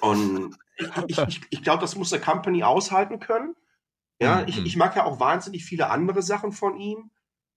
[0.00, 0.56] Und
[1.06, 3.54] ich, ich, ich glaube, das muss eine Company aushalten können.
[4.20, 4.66] Ja, ich, mhm.
[4.66, 7.10] ich mag ja auch wahnsinnig viele andere Sachen von ihm.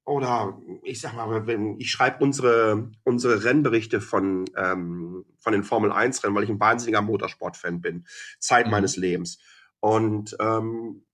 [0.04, 5.92] Oder ich sag mal, wenn ich schreibe unsere, unsere Rennberichte von, ähm, von den Formel
[5.92, 8.06] 1 Rennen, weil ich ein wahnsinniger Motorsport-Fan bin.
[8.40, 8.72] Zeit mhm.
[8.72, 9.40] meines Lebens.
[9.80, 11.06] Und ähm,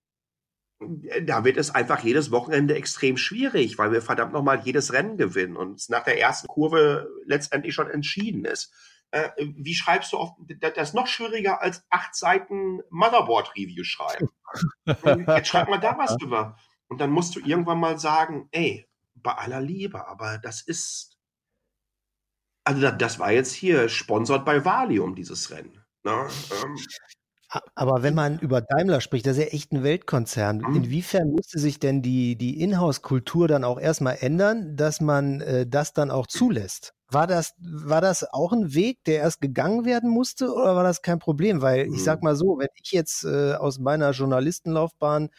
[1.22, 5.56] da wird es einfach jedes Wochenende extrem schwierig, weil wir verdammt nochmal jedes Rennen gewinnen
[5.56, 8.72] und es nach der ersten Kurve letztendlich schon entschieden ist.
[9.12, 14.30] Äh, wie schreibst du auf, das ist noch schwieriger als acht Seiten Motherboard-Review schreiben.
[15.36, 16.56] Jetzt schreib mal da was drüber.
[16.88, 21.18] Und dann musst du irgendwann mal sagen, ey, bei aller Liebe, aber das ist,
[22.64, 25.84] also das war jetzt hier sponsert bei Valium, dieses Rennen.
[26.04, 26.28] Ne?
[26.50, 26.76] Ähm,
[27.74, 30.58] aber wenn man über Daimler spricht, das ist ja echt ein Weltkonzern.
[30.58, 30.76] Mhm.
[30.76, 35.92] Inwiefern musste sich denn die, die Inhouse-Kultur dann auch erstmal ändern, dass man äh, das
[35.92, 36.94] dann auch zulässt?
[37.12, 41.02] War das, war das auch ein Weg, der erst gegangen werden musste oder war das
[41.02, 41.60] kein Problem?
[41.60, 42.24] Weil ich sag mhm.
[42.24, 45.30] mal so, wenn ich jetzt äh, aus meiner Journalistenlaufbahn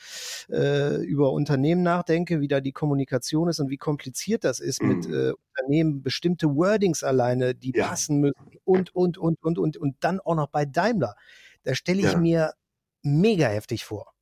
[0.50, 4.88] äh, über Unternehmen nachdenke, wie da die Kommunikation ist und wie kompliziert das ist mhm.
[4.90, 7.88] mit äh, Unternehmen, bestimmte Wordings alleine, die ja.
[7.88, 11.16] passen müssen und, und, und, und, und, und dann auch noch bei Daimler.
[11.64, 12.18] Da stelle ich ja.
[12.18, 12.54] mir
[13.02, 14.14] mega heftig vor.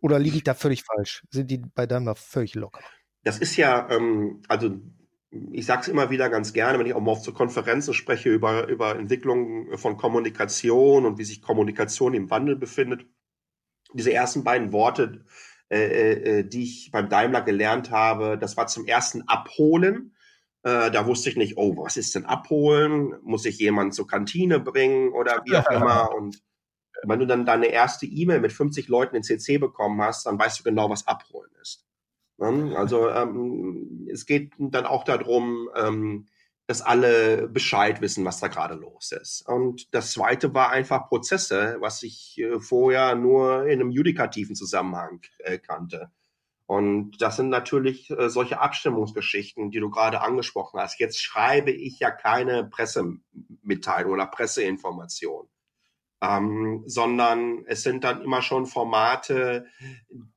[0.00, 1.24] Oder liege ich da völlig falsch?
[1.30, 2.80] Sind die bei Daimler völlig locker?
[3.24, 4.80] Das ist ja, ähm, also
[5.30, 8.30] ich sage es immer wieder ganz gerne, wenn ich auch mal auf so Konferenzen spreche
[8.30, 13.06] über, über Entwicklung von Kommunikation und wie sich Kommunikation im Wandel befindet.
[13.92, 15.24] Diese ersten beiden Worte,
[15.70, 20.14] äh, äh, die ich beim Daimler gelernt habe, das war zum ersten Abholen.
[20.62, 23.14] Äh, da wusste ich nicht, oh, was ist denn Abholen?
[23.22, 26.10] Muss ich jemanden zur Kantine bringen oder wie auch immer?
[26.16, 26.42] Und
[27.04, 30.60] wenn du dann deine erste E-Mail mit 50 Leuten in CC bekommen hast, dann weißt
[30.60, 31.87] du genau, was Abholen ist.
[32.38, 32.76] Ne?
[32.76, 36.26] Also ähm, es geht dann auch darum, ähm,
[36.66, 39.42] dass alle Bescheid wissen, was da gerade los ist.
[39.48, 45.22] Und das Zweite war einfach Prozesse, was ich äh, vorher nur in einem judikativen Zusammenhang
[45.38, 46.10] äh, kannte.
[46.66, 51.00] Und das sind natürlich äh, solche Abstimmungsgeschichten, die du gerade angesprochen hast.
[51.00, 55.48] Jetzt schreibe ich ja keine Pressemitteilung oder Presseinformation
[56.20, 59.66] ähm, sondern es sind dann immer schon Formate,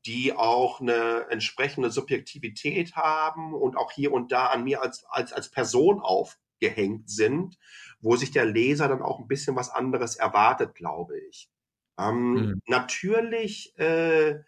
[0.05, 5.33] die auch eine entsprechende Subjektivität haben und auch hier und da an mir als, als,
[5.33, 7.57] als Person aufgehängt sind,
[7.99, 11.49] wo sich der Leser dann auch ein bisschen was anderes erwartet, glaube ich.
[11.97, 12.61] Ähm, mhm.
[12.67, 14.39] Natürlich äh,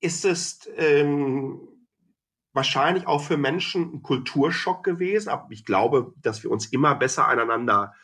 [0.00, 1.60] ist es ähm,
[2.52, 7.28] wahrscheinlich auch für Menschen ein Kulturschock gewesen, aber ich glaube, dass wir uns immer besser
[7.28, 7.94] aneinander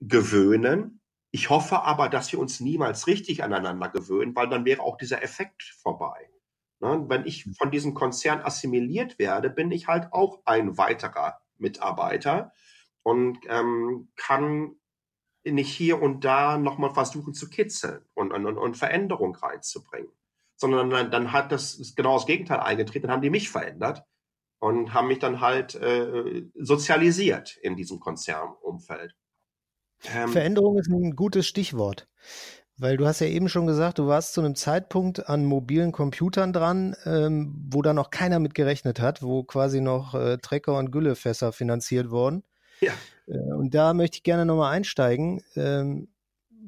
[0.00, 1.00] gewöhnen.
[1.36, 5.22] Ich hoffe aber, dass wir uns niemals richtig aneinander gewöhnen, weil dann wäre auch dieser
[5.22, 6.30] Effekt vorbei.
[6.80, 7.04] Ne?
[7.08, 12.52] Wenn ich von diesem Konzern assimiliert werde, bin ich halt auch ein weiterer Mitarbeiter
[13.02, 14.76] und ähm, kann
[15.44, 20.12] nicht hier und da nochmal versuchen zu kitzeln und, und, und Veränderung reinzubringen.
[20.56, 24.06] Sondern dann, dann hat das genau das Gegenteil eingetreten, dann haben die mich verändert
[24.58, 29.14] und haben mich dann halt äh, sozialisiert in diesem Konzernumfeld.
[30.04, 32.08] Ähm, Veränderung ist ein gutes Stichwort.
[32.78, 36.52] Weil du hast ja eben schon gesagt, du warst zu einem Zeitpunkt an mobilen Computern
[36.52, 40.90] dran, ähm, wo da noch keiner mit gerechnet hat, wo quasi noch äh, Trecker und
[40.92, 42.42] Güllefässer finanziert wurden.
[42.80, 42.92] Ja.
[43.26, 45.42] Äh, und da möchte ich gerne nochmal einsteigen.
[45.54, 46.08] Ähm,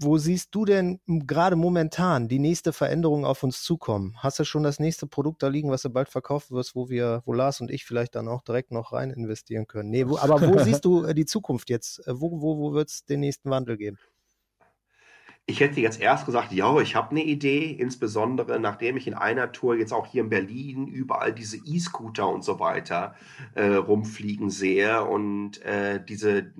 [0.00, 4.14] wo siehst du denn gerade momentan die nächste Veränderung auf uns zukommen?
[4.18, 7.22] Hast du schon das nächste Produkt da liegen, was du bald verkaufen wirst, wo wir,
[7.24, 9.90] wo Lars und ich vielleicht dann auch direkt noch rein investieren können?
[9.90, 12.06] Nee, wo, aber wo siehst du äh, die Zukunft jetzt?
[12.06, 13.98] Äh, wo, wo, wo wird es den nächsten Wandel geben?
[15.46, 19.50] Ich hätte jetzt erst gesagt, ja, ich habe eine Idee, insbesondere nachdem ich in einer
[19.50, 23.14] Tour jetzt auch hier in Berlin überall diese E-Scooter und so weiter
[23.54, 26.52] äh, rumfliegen sehe und äh, diese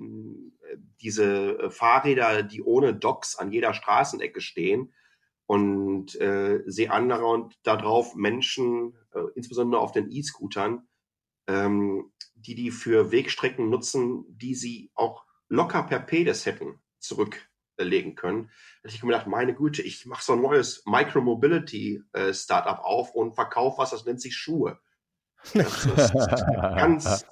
[1.01, 4.93] diese äh, Fahrräder, die ohne Docks an jeder Straßenecke stehen
[5.45, 10.87] und äh, sehe andere und darauf Menschen, äh, insbesondere auf den E-Scootern,
[11.47, 18.51] ähm, die die für Wegstrecken nutzen, die sie auch locker per Pedis hätten zurücklegen können.
[18.83, 23.33] Da ich mir gedacht, meine Güte, ich mache so ein neues Micromobility-Startup äh, auf und
[23.33, 24.79] verkaufe was, das nennt sich Schuhe.
[25.53, 26.13] Das ist
[26.53, 27.25] ganz,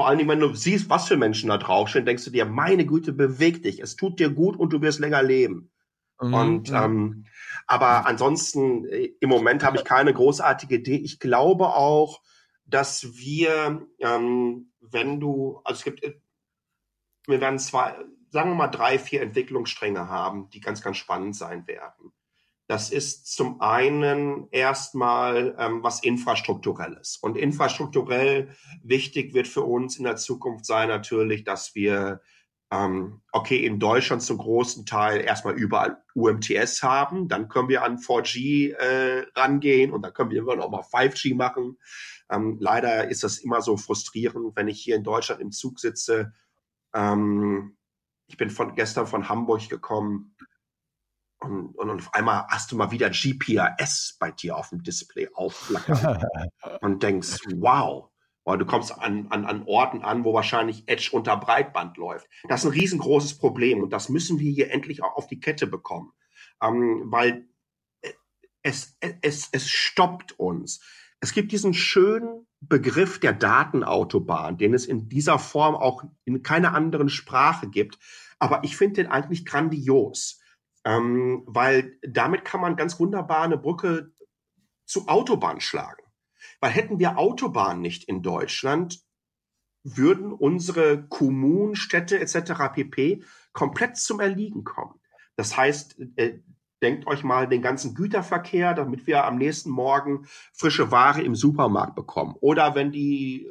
[0.00, 2.86] vor allen Dingen, wenn du siehst, was für Menschen da draufstehen, denkst du dir, meine
[2.86, 3.80] Güte, beweg dich.
[3.80, 5.70] Es tut dir gut und du wirst länger leben.
[6.18, 6.32] Mhm.
[6.32, 7.26] Und ähm,
[7.66, 10.96] aber ansonsten, äh, im Moment habe ich keine großartige Idee.
[10.96, 12.22] Ich glaube auch,
[12.64, 16.18] dass wir, ähm, wenn du, also es gibt, äh,
[17.26, 17.94] wir werden zwei,
[18.30, 22.10] sagen wir mal drei, vier Entwicklungsstränge haben, die ganz, ganz spannend sein werden.
[22.70, 27.16] Das ist zum einen erstmal ähm, was Infrastrukturelles.
[27.20, 28.54] Und infrastrukturell
[28.84, 32.20] wichtig wird für uns in der Zukunft sein natürlich, dass wir
[32.70, 37.98] ähm, okay, in Deutschland zum großen Teil erstmal überall UMTS haben, dann können wir an
[37.98, 41.76] 4G äh, rangehen und dann können wir irgendwann auch mal 5G machen.
[42.30, 46.34] Ähm, leider ist das immer so frustrierend, wenn ich hier in Deutschland im Zug sitze.
[46.94, 47.76] Ähm,
[48.28, 50.36] ich bin von gestern von Hamburg gekommen
[51.40, 55.28] und, und, und auf einmal hast du mal wieder GPS bei dir auf dem Display
[55.34, 56.24] aufflackern
[56.80, 58.10] und denkst, wow,
[58.44, 62.28] weil du kommst an, an, an Orten an, wo wahrscheinlich Edge unter Breitband läuft.
[62.48, 65.66] Das ist ein riesengroßes Problem und das müssen wir hier endlich auch auf die Kette
[65.66, 66.12] bekommen.
[66.62, 67.48] Ähm, weil
[68.02, 68.12] äh,
[68.62, 70.82] es, es, es stoppt uns.
[71.20, 76.74] Es gibt diesen schönen Begriff der Datenautobahn, den es in dieser Form auch in keiner
[76.74, 77.98] anderen Sprache gibt.
[78.38, 80.39] Aber ich finde den eigentlich grandios,
[80.84, 84.12] ähm, weil damit kann man ganz wunderbar eine Brücke
[84.86, 86.02] zu Autobahn schlagen.
[86.60, 89.00] Weil hätten wir Autobahnen nicht in Deutschland,
[89.82, 92.52] würden unsere Kommunen, Städte etc.
[92.74, 93.24] pp.
[93.52, 95.00] komplett zum Erliegen kommen.
[95.36, 96.40] Das heißt, äh,
[96.82, 101.94] denkt euch mal den ganzen Güterverkehr, damit wir am nächsten Morgen frische Ware im Supermarkt
[101.94, 102.36] bekommen.
[102.40, 103.50] Oder wenn die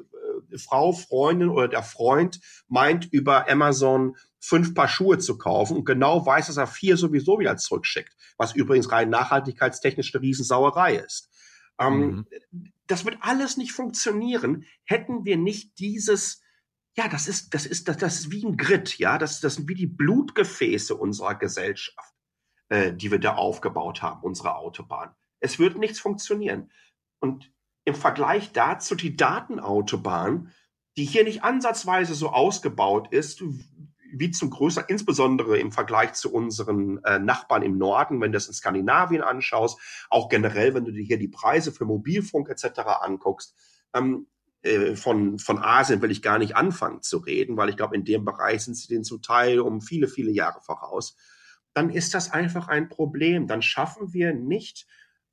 [0.58, 6.26] Frau, Freundin oder der Freund meint, über Amazon fünf Paar Schuhe zu kaufen und genau
[6.26, 11.30] weiß, dass er vier sowieso wieder zurückschickt, was übrigens rein nachhaltigkeitstechnisch eine Riesensauerei ist.
[11.80, 12.72] Ähm, mhm.
[12.88, 16.42] Das wird alles nicht funktionieren, hätten wir nicht dieses,
[16.96, 19.70] ja, das ist, das ist, das, das ist wie ein Grid, ja, das, das sind
[19.70, 22.14] wie die Blutgefäße unserer Gesellschaft,
[22.70, 25.14] äh, die wir da aufgebaut haben, unsere Autobahn.
[25.40, 26.72] Es wird nichts funktionieren.
[27.20, 27.52] Und
[27.90, 30.52] im Vergleich dazu die Datenautobahn,
[30.98, 33.44] die hier nicht ansatzweise so ausgebaut ist,
[34.12, 38.48] wie zum größer, insbesondere im Vergleich zu unseren äh, Nachbarn im Norden, wenn du das
[38.48, 42.80] in Skandinavien anschaust, auch generell, wenn du dir hier die Preise für Mobilfunk etc.
[43.02, 43.56] anguckst,
[43.94, 44.28] ähm,
[44.62, 48.04] äh, von, von Asien will ich gar nicht anfangen zu reden, weil ich glaube, in
[48.04, 51.16] dem Bereich sind sie den zum Teil um viele, viele Jahre voraus.
[51.74, 53.48] Dann ist das einfach ein Problem.
[53.48, 54.88] Dann schaffen wir nicht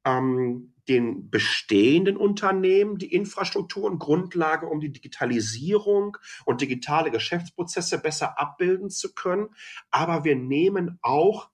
[0.06, 8.38] ähm, den bestehenden Unternehmen die Infrastruktur und Grundlage, um die Digitalisierung und digitale Geschäftsprozesse besser
[8.38, 9.48] abbilden zu können.
[9.90, 11.50] Aber wir nehmen auch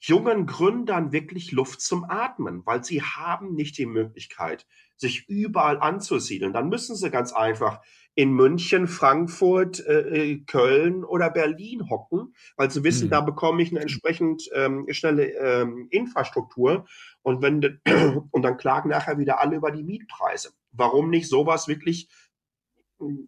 [0.00, 6.54] jungen Gründern wirklich Luft zum Atmen, weil sie haben nicht die Möglichkeit, sich überall anzusiedeln.
[6.54, 7.82] Dann müssen sie ganz einfach
[8.14, 13.10] in München, Frankfurt, äh, äh Köln oder Berlin hocken, weil sie wissen, mhm.
[13.10, 16.86] da bekomme ich eine entsprechend ähm, schnelle ähm, Infrastruktur
[17.22, 17.80] und wenn
[18.30, 20.50] und dann klagen nachher wieder alle über die Mietpreise.
[20.72, 22.08] Warum nicht sowas wirklich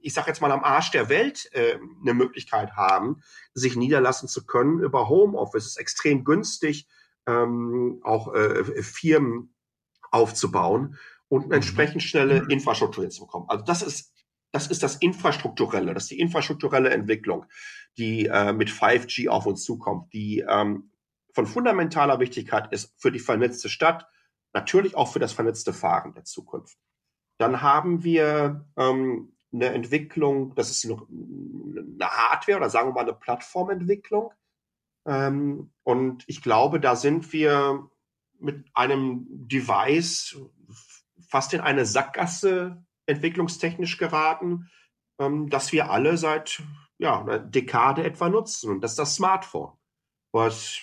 [0.01, 3.23] ich sage jetzt mal am Arsch der Welt äh, eine Möglichkeit haben,
[3.55, 5.65] sich niederlassen zu können über Homeoffice.
[5.65, 6.87] Es ist extrem günstig,
[7.27, 9.55] ähm, auch äh, Firmen
[10.11, 11.55] aufzubauen und eine mhm.
[11.55, 12.51] entsprechend schnelle mhm.
[12.51, 13.47] Infrastruktur zu bekommen.
[13.49, 14.13] Also das ist
[14.53, 17.47] das ist das Infrastrukturelle, das ist die infrastrukturelle Entwicklung,
[17.97, 20.91] die äh, mit 5G auf uns zukommt, die ähm,
[21.33, 24.07] von fundamentaler Wichtigkeit ist für die vernetzte Stadt,
[24.53, 26.77] natürlich auch für das vernetzte Fahren der Zukunft.
[27.39, 33.01] Dann haben wir ähm, eine Entwicklung, das ist noch eine Hardware oder sagen wir mal
[33.01, 34.33] eine Plattformentwicklung.
[35.07, 37.89] Ähm, und ich glaube, da sind wir
[38.39, 40.39] mit einem Device
[41.29, 44.71] fast in eine Sackgasse entwicklungstechnisch geraten,
[45.19, 46.63] ähm, dass wir alle seit
[46.99, 48.71] ja, einer Dekade etwa nutzen.
[48.71, 49.73] Und das ist das Smartphone,
[50.33, 50.81] was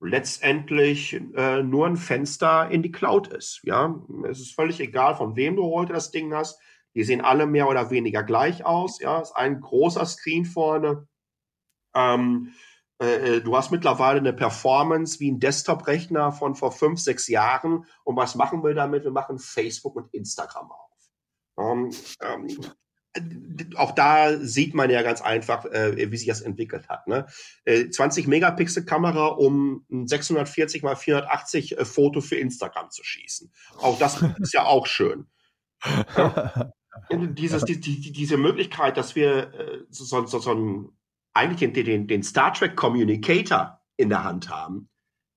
[0.00, 3.60] letztendlich äh, nur ein Fenster in die Cloud ist.
[3.64, 6.60] Ja, es ist völlig egal, von wem du heute das Ding hast.
[6.94, 9.00] Die sehen alle mehr oder weniger gleich aus.
[9.00, 11.06] Ja, ist ein großer Screen vorne.
[11.94, 12.52] Ähm,
[12.98, 17.84] äh, äh, du hast mittlerweile eine Performance wie ein Desktop-Rechner von vor fünf, sechs Jahren.
[18.04, 19.04] Und was machen wir damit?
[19.04, 20.85] Wir machen Facebook und Instagram auf.
[21.58, 21.90] Ähm,
[22.20, 22.48] ähm,
[23.76, 27.06] auch da sieht man ja ganz einfach, äh, wie sich das entwickelt hat.
[27.06, 27.26] Ne?
[27.64, 33.50] Äh, 20 Megapixel Kamera, um ein 640 mal 480 äh, Foto für Instagram zu schießen.
[33.78, 35.26] Auch das ist ja auch schön.
[36.16, 36.72] Ja.
[37.10, 40.98] Dieses, die, die, diese Möglichkeit, dass wir äh, so, so, so einen,
[41.34, 44.88] eigentlich den, den, den Star Trek Communicator in der Hand haben,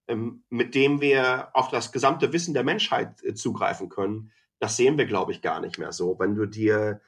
[0.08, 4.98] ähm, mit dem wir auf das gesamte Wissen der Menschheit äh, zugreifen können, das sehen
[4.98, 6.20] wir, glaube ich, gar nicht mehr so.
[6.20, 7.02] Wenn du dir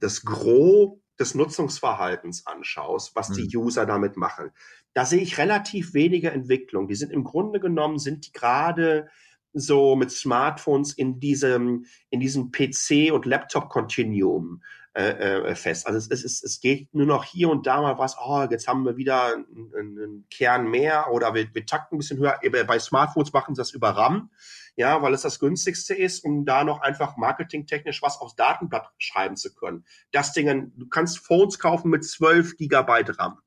[0.00, 3.64] das Gros des Nutzungsverhaltens anschaust, was die mhm.
[3.64, 4.50] User damit machen,
[4.94, 6.88] da sehe ich relativ wenige Entwicklung.
[6.88, 9.08] Die sind im Grunde genommen, sind die gerade
[9.52, 14.62] so mit Smartphones in diesem, in diesem PC- und Laptop-Continuum.
[14.98, 15.86] Äh, äh, fest.
[15.86, 18.84] Also es, es, es geht nur noch hier und da mal was, oh, jetzt haben
[18.84, 22.40] wir wieder einen, einen Kern mehr oder wir, wir takten ein bisschen höher.
[22.66, 24.32] Bei Smartphones machen sie das über RAM,
[24.74, 29.36] ja, weil es das günstigste ist, um da noch einfach marketingtechnisch was aufs Datenblatt schreiben
[29.36, 29.84] zu können.
[30.10, 33.38] Das Ding, du kannst Phones kaufen mit 12 Gigabyte RAM.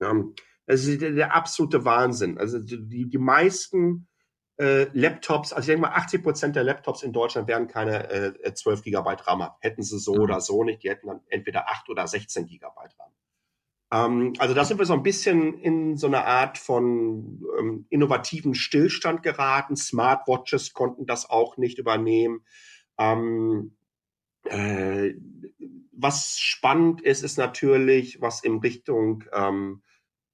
[0.00, 0.14] Ja,
[0.66, 2.38] das ist der, der absolute Wahnsinn.
[2.38, 4.06] Also die, die meisten
[4.58, 8.54] äh, Laptops, also ich denke mal, 80 Prozent der Laptops in Deutschland werden keine äh,
[8.54, 9.54] 12 Gigabyte RAM haben.
[9.60, 10.20] Hätten sie so mhm.
[10.20, 13.12] oder so nicht, die hätten dann entweder 8 oder 16 Gigabyte RAM.
[13.92, 18.54] Ähm, also da sind wir so ein bisschen in so eine Art von ähm, innovativen
[18.54, 19.76] Stillstand geraten.
[19.76, 22.44] Smartwatches konnten das auch nicht übernehmen.
[22.98, 23.76] Ähm,
[24.44, 25.12] äh,
[25.92, 29.82] was spannend ist, ist natürlich, was in Richtung ähm,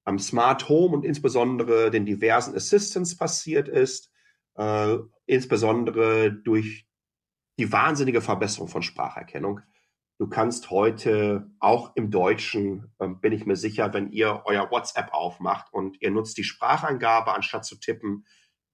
[0.05, 4.12] am Smart Home und insbesondere den diversen Assistants passiert ist
[4.55, 6.85] äh, insbesondere durch
[7.59, 9.61] die wahnsinnige Verbesserung von Spracherkennung.
[10.19, 15.13] Du kannst heute auch im Deutschen, äh, bin ich mir sicher, wenn ihr euer WhatsApp
[15.13, 18.25] aufmacht und ihr nutzt die Sprachangabe anstatt zu tippen,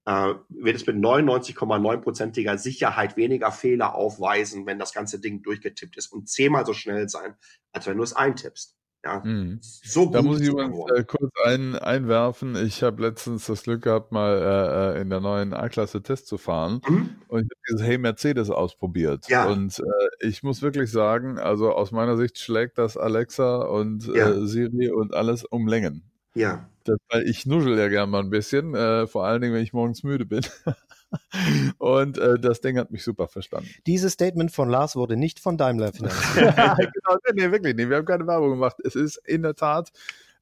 [0.06, 6.12] äh, wird es mit 99,9%iger Sicherheit weniger Fehler aufweisen, wenn das ganze Ding durchgetippt ist
[6.12, 7.36] und zehnmal so schnell sein,
[7.72, 8.76] als wenn du es eintippst.
[9.02, 9.58] Ja, mhm.
[9.62, 10.14] so gut.
[10.14, 12.54] Da muss ich übrigens äh, kurz ein, einwerfen.
[12.54, 16.36] Ich habe letztens das Glück gehabt, mal äh, äh in der neuen A-Klasse Test zu
[16.36, 17.10] fahren mhm.
[17.28, 19.26] und ich habe dieses Hey Mercedes ausprobiert.
[19.28, 19.48] Ja.
[19.48, 24.30] Und äh, ich muss wirklich sagen, also aus meiner Sicht schlägt das Alexa und ja.
[24.30, 26.02] Äh, Siri und alles um Längen.
[26.34, 26.68] Ja.
[26.84, 29.72] Das, weil ich nuschel ja gern mal ein bisschen, äh, vor allen Dingen, wenn ich
[29.72, 30.40] morgens müde bin.
[31.78, 33.68] Und äh, das Ding hat mich super verstanden.
[33.86, 36.54] Dieses Statement von Lars wurde nicht von Daimler finanziert.
[36.56, 37.88] genau, nee, wirklich nicht.
[37.88, 38.76] Wir haben keine Werbung gemacht.
[38.84, 39.90] Es ist in der Tat,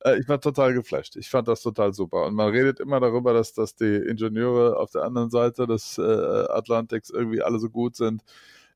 [0.01, 1.17] äh, ich war total geflasht.
[1.17, 2.27] Ich fand das total super.
[2.27, 6.03] Und man redet immer darüber, dass, dass die Ingenieure auf der anderen Seite des äh,
[6.03, 8.23] Atlantiks irgendwie alle so gut sind.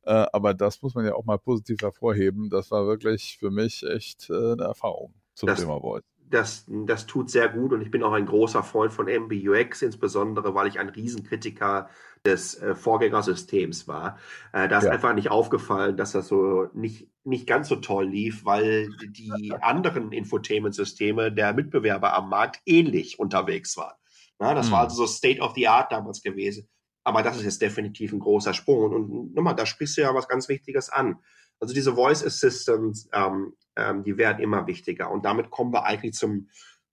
[0.05, 2.51] Äh, aber das muss man ja auch mal positiv hervorheben.
[2.51, 7.06] Das war wirklich für mich echt äh, eine Erfahrung zum das, Thema Voice das, das
[7.06, 10.78] tut sehr gut und ich bin auch ein großer Freund von MBUX, insbesondere weil ich
[10.78, 11.88] ein Riesenkritiker
[12.24, 14.18] des äh, Vorgängersystems war.
[14.52, 14.92] Äh, da ist ja.
[14.92, 20.12] einfach nicht aufgefallen, dass das so nicht, nicht ganz so toll lief, weil die anderen
[20.12, 23.96] Infotainment-Systeme der Mitbewerber am Markt ähnlich unterwegs waren.
[24.38, 24.72] Na, das mhm.
[24.72, 26.68] war also so State of the Art damals gewesen.
[27.04, 28.92] Aber das ist jetzt definitiv ein großer Sprung.
[28.92, 31.18] Und nochmal, da sprichst du ja was ganz Wichtiges an.
[31.60, 35.10] Also diese Voice Assistants, ähm, ähm, die werden immer wichtiger.
[35.10, 36.48] Und damit kommen wir eigentlich zum,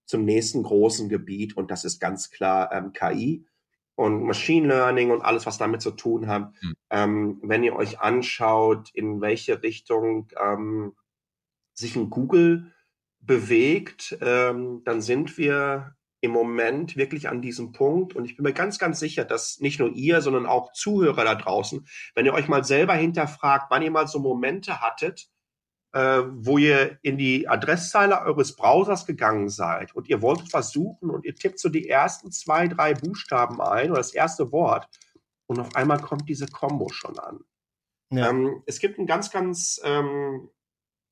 [0.05, 3.45] zum nächsten großen Gebiet und das ist ganz klar ähm, KI
[3.95, 6.53] und Machine Learning und alles, was damit zu tun hat.
[6.61, 6.75] Mhm.
[6.89, 10.95] Ähm, wenn ihr euch anschaut, in welche Richtung ähm,
[11.73, 12.73] sich ein Google
[13.19, 18.53] bewegt, ähm, dann sind wir im Moment wirklich an diesem Punkt und ich bin mir
[18.53, 22.47] ganz, ganz sicher, dass nicht nur ihr, sondern auch Zuhörer da draußen, wenn ihr euch
[22.47, 25.29] mal selber hinterfragt, wann ihr mal so Momente hattet,
[25.93, 31.09] äh, wo ihr in die Adresszeile eures Browsers gegangen seid und ihr wolltet was suchen
[31.09, 34.87] und ihr tippt so die ersten zwei, drei Buchstaben ein oder das erste Wort
[35.47, 37.39] und auf einmal kommt diese Combo schon an.
[38.11, 38.29] Ja.
[38.29, 40.49] Ähm, es gibt einen ganz, ganz ähm,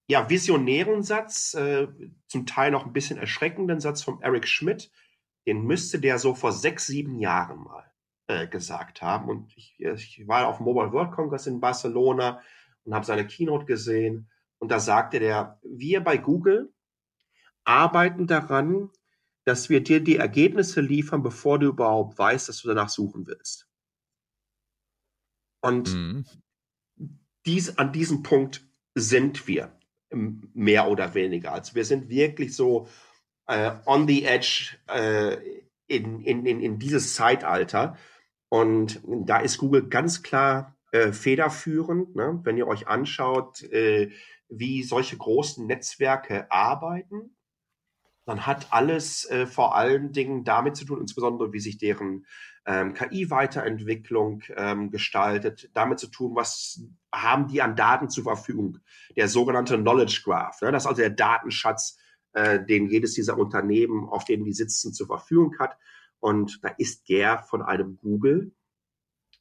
[0.08, 1.88] ja, visionären Satz, äh,
[2.28, 4.92] zum Teil noch ein bisschen erschreckenden Satz von Eric Schmidt.
[5.46, 7.92] Den müsste der so vor sechs, sieben Jahren mal
[8.28, 9.30] äh, gesagt haben.
[9.30, 12.42] Und ich, ich war auf dem Mobile World Congress in Barcelona
[12.86, 14.30] und habe seine Keynote gesehen.
[14.60, 16.74] Und da sagte der, wir bei Google
[17.64, 18.90] arbeiten daran,
[19.46, 23.68] dass wir dir die Ergebnisse liefern, bevor du überhaupt weißt, dass du danach suchen willst.
[25.62, 26.26] Und mhm.
[27.46, 29.78] dies, an diesem Punkt sind wir
[30.12, 31.54] mehr oder weniger.
[31.54, 32.88] Also wir sind wirklich so
[33.48, 35.38] äh, on the edge äh,
[35.88, 37.98] in, in, in, in dieses Zeitalter.
[38.50, 42.16] Und da ist Google ganz klar äh, federführend.
[42.16, 42.40] Ne?
[42.44, 44.12] Wenn ihr euch anschaut, äh,
[44.50, 47.36] wie solche großen Netzwerke arbeiten,
[48.26, 52.26] dann hat alles äh, vor allen Dingen damit zu tun, insbesondere wie sich deren
[52.66, 56.82] ähm, KI-Weiterentwicklung ähm, gestaltet, damit zu tun, was
[57.14, 58.80] haben die an Daten zur Verfügung.
[59.16, 60.74] Der sogenannte Knowledge Graph, ne?
[60.74, 61.98] das ist also der Datenschatz,
[62.34, 65.78] äh, den jedes dieser Unternehmen, auf denen die sitzen, zur Verfügung hat.
[66.20, 68.52] Und da ist der von einem Google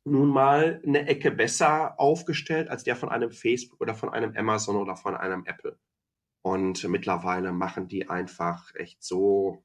[0.07, 4.77] nun mal eine Ecke besser aufgestellt als der von einem Facebook oder von einem Amazon
[4.77, 5.79] oder von einem Apple.
[6.43, 9.65] Und mittlerweile machen die einfach echt so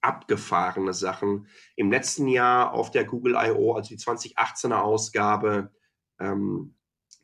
[0.00, 1.46] abgefahrene Sachen.
[1.76, 5.72] Im letzten Jahr auf der Google I.O., also die 2018er Ausgabe,
[6.18, 6.74] ähm,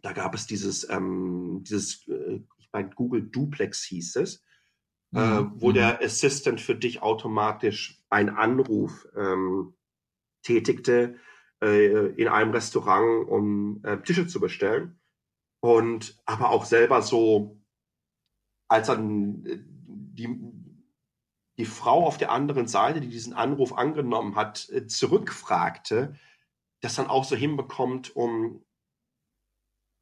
[0.03, 4.45] da gab es dieses, ähm, dieses äh, ich meine, Google Duplex hieß es,
[5.15, 5.53] äh, mhm.
[5.57, 9.77] wo der Assistant für dich automatisch einen Anruf ähm,
[10.43, 11.19] tätigte
[11.63, 14.99] äh, in einem Restaurant, um äh, Tische zu bestellen.
[15.61, 17.59] und aber auch selber so,
[18.69, 20.39] als dann äh, die,
[21.59, 26.19] die Frau auf der anderen Seite, die diesen Anruf angenommen hat, äh, zurückfragte,
[26.83, 28.63] das dann auch so hinbekommt, um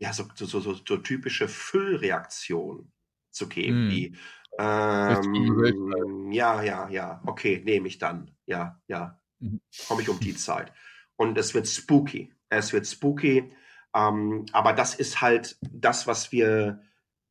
[0.01, 2.93] ja, so, so, so, so typische Füllreaktionen
[3.31, 3.91] zu geben, mm.
[3.91, 4.17] wie
[4.59, 8.31] ähm, ja, ja, ja, okay, nehme ich dann.
[8.47, 9.61] Ja, ja, mhm.
[9.89, 10.73] komme ich um die Zeit.
[11.17, 12.33] Und es wird spooky.
[12.49, 13.53] Es wird spooky.
[13.95, 16.83] Ähm, aber das ist halt das, was wir,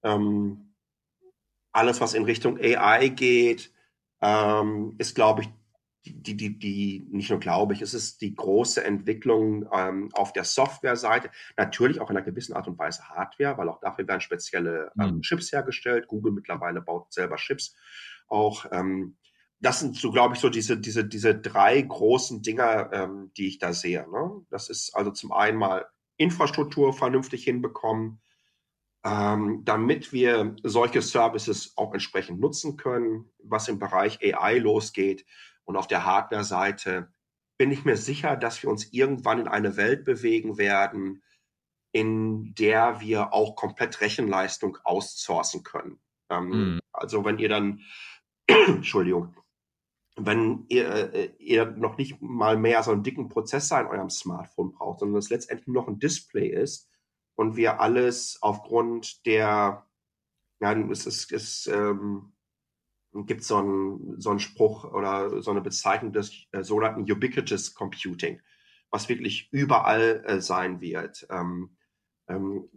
[0.04, 0.76] ähm,
[1.72, 3.74] alles, was in Richtung AI geht,
[4.22, 5.50] ähm, ist, glaube ich,
[6.06, 10.44] die, die, die, nicht nur glaube ich, es ist die große Entwicklung ähm, auf der
[10.44, 14.92] Softwareseite, natürlich auch in einer gewissen Art und Weise Hardware, weil auch dafür werden spezielle
[15.00, 15.22] ähm, mhm.
[15.22, 16.08] Chips hergestellt.
[16.08, 17.76] Google mittlerweile baut selber Chips
[18.28, 18.66] auch.
[18.72, 19.18] Ähm,
[19.62, 23.60] das sind so, glaube ich, so diese, diese, diese drei großen Dinger, ähm, die ich
[23.60, 24.10] da sehe.
[24.12, 24.44] Ne?
[24.50, 25.86] Das ist also zum einen mal
[26.18, 28.22] Infrastruktur vernünftig hinbekommen,
[29.06, 35.26] ähm, damit wir solche Services auch entsprechend nutzen können, was im Bereich AI losgeht.
[35.64, 37.12] Und auf der Hardware-Seite
[37.60, 41.22] bin ich mir sicher, dass wir uns irgendwann in eine Welt bewegen werden,
[41.92, 46.00] in der wir auch komplett Rechenleistung outsourcen können.
[46.30, 46.80] Ähm, mhm.
[46.92, 47.82] Also wenn ihr dann,
[48.48, 49.36] Entschuldigung,
[50.16, 54.72] wenn ihr, äh, ihr noch nicht mal mehr so einen dicken Prozessor in eurem Smartphone
[54.72, 56.90] braucht, sondern es letztendlich noch ein Display ist
[57.36, 59.88] und wir alles aufgrund der,
[60.60, 62.34] ja, es ist, es, ähm,
[63.14, 68.42] gibt so einen, so einen Spruch oder so eine Bezeichnung des äh, sogenannten Ubiquitous Computing,
[68.90, 71.28] was wirklich überall äh, sein wird.
[71.30, 71.76] Ähm,
[72.28, 72.70] ähm,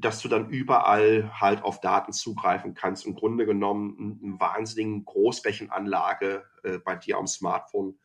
[0.00, 3.06] dass du dann überall halt auf Daten zugreifen kannst.
[3.06, 7.98] Im Grunde genommen eine wahnsinnige Großrechenanlage äh, bei dir am Smartphone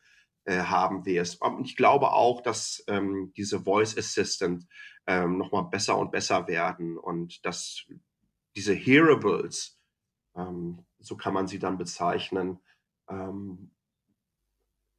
[0.46, 1.42] äh, haben wirst.
[1.42, 4.68] Und ich glaube auch, dass ähm, diese Voice Assistant
[5.08, 7.86] ähm, nochmal besser und besser werden und dass
[8.56, 9.80] diese Hearables,
[10.36, 12.60] ähm, so kann man sie dann bezeichnen,
[13.10, 13.72] ähm,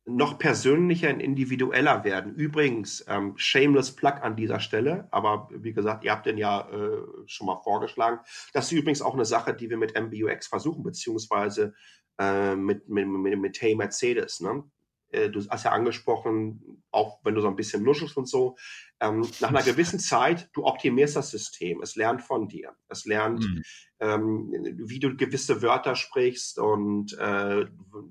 [0.07, 2.35] noch persönlicher und individueller werden.
[2.35, 7.03] Übrigens, ähm, shameless Plug an dieser Stelle, aber wie gesagt, ihr habt den ja äh,
[7.27, 8.21] schon mal vorgeschlagen.
[8.53, 11.75] Das ist übrigens auch eine Sache, die wir mit MBUX versuchen, beziehungsweise
[12.19, 14.41] äh, mit, mit, mit, mit Hey Mercedes.
[14.41, 14.63] Ne?
[15.11, 18.57] Äh, du hast ja angesprochen, auch wenn du so ein bisschen nuschelst und so,
[19.01, 23.41] ähm, nach einer gewissen Zeit, du optimierst das System, es lernt von dir, es lernt,
[23.41, 23.63] mhm.
[24.01, 27.67] ähm, wie du gewisse Wörter sprichst und äh,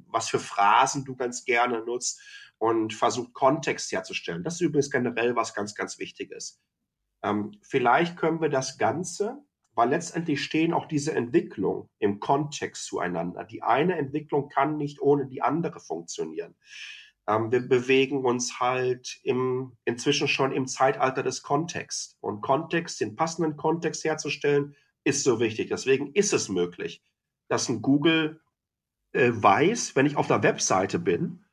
[0.08, 2.22] was für Phrasen du ganz gerne nutzt
[2.58, 4.44] und versucht Kontext herzustellen.
[4.44, 6.62] Das ist übrigens generell was ganz, ganz Wichtiges.
[7.24, 9.44] Ähm, vielleicht können wir das Ganze,
[9.76, 13.44] weil letztendlich stehen auch diese Entwicklungen im Kontext zueinander.
[13.44, 16.56] Die eine Entwicklung kann nicht ohne die andere funktionieren.
[17.28, 22.18] Ähm, wir bewegen uns halt im, inzwischen schon im Zeitalter des Kontexts.
[22.22, 25.70] Und Kontext, den passenden Kontext herzustellen, ist so wichtig.
[25.70, 27.04] Deswegen ist es möglich,
[27.50, 28.42] dass ein Google
[29.12, 31.46] äh, weiß, wenn ich auf der Webseite bin,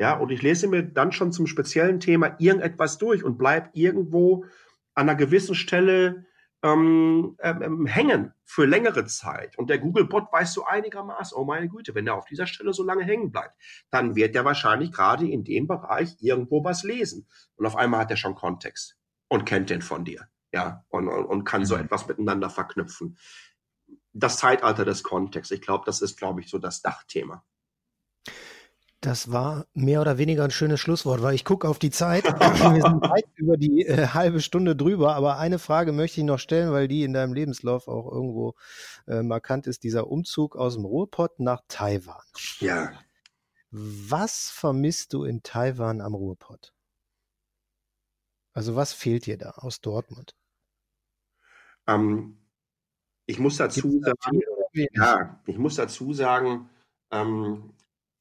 [0.00, 4.44] ja, und ich lese mir dann schon zum speziellen Thema irgendetwas durch und bleib irgendwo
[4.94, 6.27] an einer gewissen Stelle
[6.62, 9.56] ähm, ähm, ähm, hängen für längere Zeit.
[9.58, 12.82] Und der Google-Bot weiß so einigermaßen, oh meine Güte, wenn er auf dieser Stelle so
[12.82, 13.54] lange hängen bleibt,
[13.90, 17.28] dann wird er wahrscheinlich gerade in dem Bereich irgendwo was lesen.
[17.56, 18.96] Und auf einmal hat er schon Kontext
[19.28, 20.28] und kennt den von dir.
[20.52, 21.82] Ja, und, und, und kann so mhm.
[21.82, 23.18] etwas miteinander verknüpfen.
[24.12, 27.44] Das Zeitalter des Kontexts, ich glaube, das ist, glaube ich, so das Dachthema.
[29.00, 32.24] Das war mehr oder weniger ein schönes Schlusswort, weil ich gucke auf die Zeit.
[32.24, 36.40] Wir sind weit über die äh, halbe Stunde drüber, aber eine Frage möchte ich noch
[36.40, 38.54] stellen, weil die in deinem Lebenslauf auch irgendwo
[39.06, 42.22] äh, markant ist, dieser Umzug aus dem Ruhrpott nach Taiwan.
[42.58, 42.92] Ja.
[43.70, 46.72] Was vermisst du in Taiwan am Ruhrpott?
[48.52, 50.34] Also was fehlt dir da aus Dortmund?
[51.86, 52.38] Ähm,
[53.26, 54.42] ich muss dazu sagen,
[54.72, 56.68] ja, ich muss dazu sagen,
[57.12, 57.74] ähm,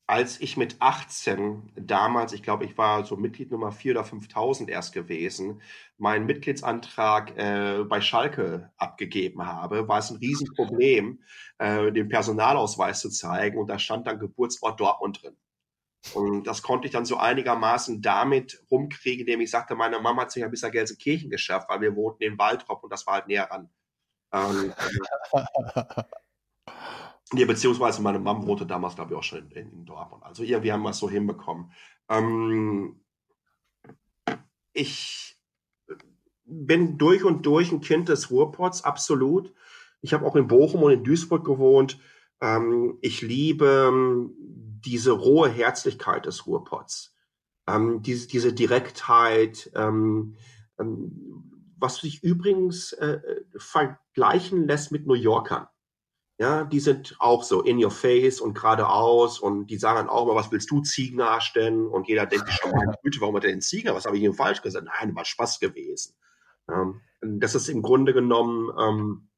[0.07, 4.69] als ich mit 18 damals, ich glaube, ich war so Mitglied Nummer 4 oder 5000
[4.69, 5.61] erst gewesen,
[5.97, 11.21] meinen Mitgliedsantrag äh, bei Schalke abgegeben habe, war es ein Riesenproblem,
[11.57, 15.35] äh, den Personalausweis zu zeigen und da stand dann Geburtsort Dortmund drin.
[16.13, 20.31] Und das konnte ich dann so einigermaßen damit rumkriegen, indem ich sagte, meine Mama hat
[20.31, 23.27] sich ja bis nach Gelsenkirchen geschafft, weil wir wohnten in Waldrop und das war halt
[23.27, 23.69] näher ran.
[24.31, 24.73] Ähm,
[27.33, 30.23] Nee, beziehungsweise meine Mom wohnte damals, glaube ich, auch schon in, in Dortmund.
[30.23, 31.71] Also irgendwie haben wir es so hinbekommen.
[32.09, 33.01] Ähm,
[34.73, 35.37] ich
[36.45, 39.53] bin durch und durch ein Kind des Ruhrpots, absolut.
[40.01, 41.99] Ich habe auch in Bochum und in Duisburg gewohnt.
[42.39, 44.33] Ähm, ich liebe ähm,
[44.85, 47.15] diese rohe Herzlichkeit des Ruhrpots.
[47.67, 50.35] Ähm, diese, diese Direktheit, ähm,
[50.79, 53.19] ähm, was sich übrigens äh,
[53.57, 55.67] vergleichen lässt mit New Yorkern.
[56.39, 60.27] Ja, die sind auch so in your face und geradeaus und die sagen dann auch
[60.27, 61.87] mal, was willst du Ziegen darstellen?
[61.87, 63.93] Und jeder denkt schon, meine Güte, warum hat er den Ziegen?
[63.95, 64.85] Was habe ich ihm falsch gesagt?
[64.85, 66.15] Nein, war Spaß gewesen.
[66.69, 69.29] Ähm, dass es im Grunde genommen ähm,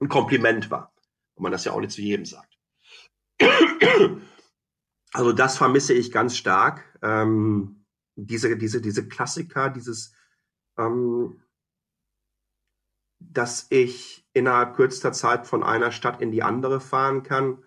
[0.00, 0.94] ein Kompliment war.
[1.34, 2.56] Und man das ja auch nicht zu jedem sagt.
[5.12, 6.98] Also das vermisse ich ganz stark.
[7.02, 7.84] Ähm,
[8.16, 10.12] diese, diese, diese Klassiker, dieses,
[10.76, 11.40] ähm,
[13.20, 17.64] dass ich innerhalb kürzester Zeit von einer Stadt in die andere fahren kann,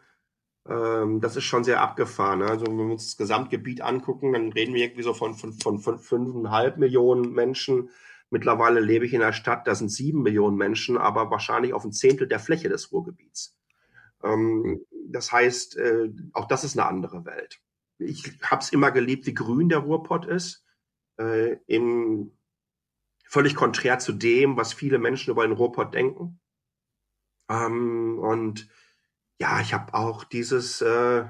[0.68, 2.40] ähm, das ist schon sehr abgefahren.
[2.40, 2.46] Ne?
[2.46, 5.80] Also wenn wir uns das Gesamtgebiet angucken, dann reden wir irgendwie so von, von, von,
[5.80, 7.90] von fünfeinhalb Millionen Menschen.
[8.30, 11.94] Mittlerweile lebe ich in einer Stadt, da sind sieben Millionen Menschen, aber wahrscheinlich auf ein
[11.94, 13.58] Zehntel der Fläche des Ruhrgebiets.
[14.24, 17.62] Ähm, das heißt, äh, auch das ist eine andere Welt.
[17.98, 20.66] Ich habe es immer geliebt, wie grün der Ruhrpott ist.
[21.18, 22.38] Äh, in
[23.24, 26.40] völlig konträr zu dem, was viele Menschen über den Ruhrpott denken.
[27.50, 28.68] Ähm, und
[29.40, 31.26] ja, ich habe auch dieses, äh,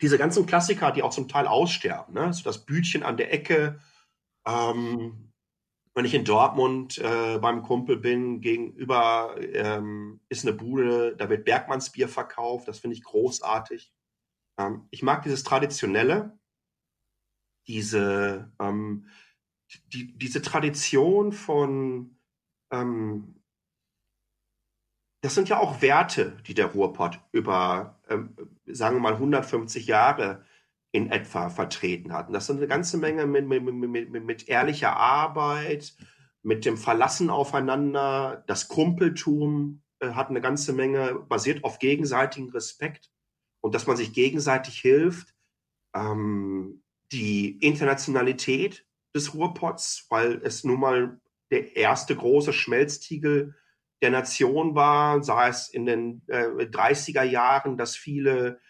[0.00, 2.32] diese ganzen Klassiker, die auch zum Teil aussterben, ne?
[2.32, 3.80] so das Bütchen an der Ecke.
[4.46, 5.32] Ähm,
[5.94, 11.44] wenn ich in Dortmund äh, beim Kumpel bin, gegenüber ähm, ist eine Bude, da wird
[11.44, 13.92] Bergmannsbier verkauft, das finde ich großartig.
[14.58, 16.38] Ähm, ich mag dieses Traditionelle,
[17.66, 19.06] diese, ähm,
[19.92, 22.16] die, diese Tradition von,
[22.70, 23.39] ähm,
[25.22, 28.34] das sind ja auch Werte, die der Ruhrpott über, ähm,
[28.66, 30.44] sagen wir mal, 150 Jahre
[30.92, 32.28] in etwa vertreten hat.
[32.28, 35.94] Und das sind eine ganze Menge mit, mit, mit, mit, ehrlicher Arbeit,
[36.42, 38.42] mit dem Verlassen aufeinander.
[38.46, 43.10] Das Kumpeltum äh, hat eine ganze Menge basiert auf gegenseitigen Respekt
[43.60, 45.34] und dass man sich gegenseitig hilft.
[45.94, 53.56] Ähm, die Internationalität des Ruhrpots, weil es nun mal der erste große Schmelztiegel
[54.02, 58.60] der Nation war, sei es in den äh, 30er Jahren, dass viele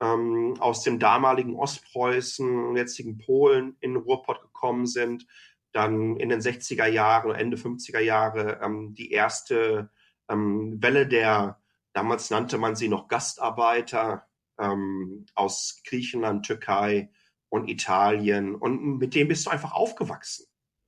[0.00, 5.26] ähm, aus dem damaligen Ostpreußen, jetzigen Polen in Ruhrpott gekommen sind,
[5.72, 9.90] dann in den 60er Jahren, Ende 50er Jahre ähm, die erste
[10.28, 11.60] ähm, Welle der,
[11.92, 14.26] damals nannte man sie noch Gastarbeiter
[14.58, 17.10] ähm, aus Griechenland, Türkei
[17.48, 18.54] und Italien.
[18.54, 20.46] Und mit dem bist du einfach aufgewachsen.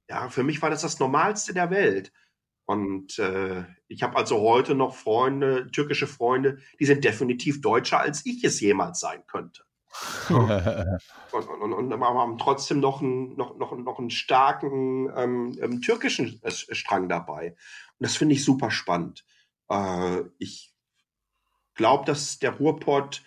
[0.09, 2.13] Ja, für mich war das das Normalste der Welt.
[2.65, 8.25] Und äh, ich habe also heute noch Freunde, türkische Freunde, die sind definitiv deutscher, als
[8.25, 9.65] ich es jemals sein könnte.
[10.31, 10.51] und,
[11.33, 16.41] und, und, und haben trotzdem noch einen, noch, noch, noch einen starken ähm, ähm, türkischen
[16.49, 17.51] Strang dabei.
[17.51, 19.27] Und das finde ich super spannend.
[19.69, 20.75] Äh, ich
[21.75, 23.23] glaube, dass der Ruhrpott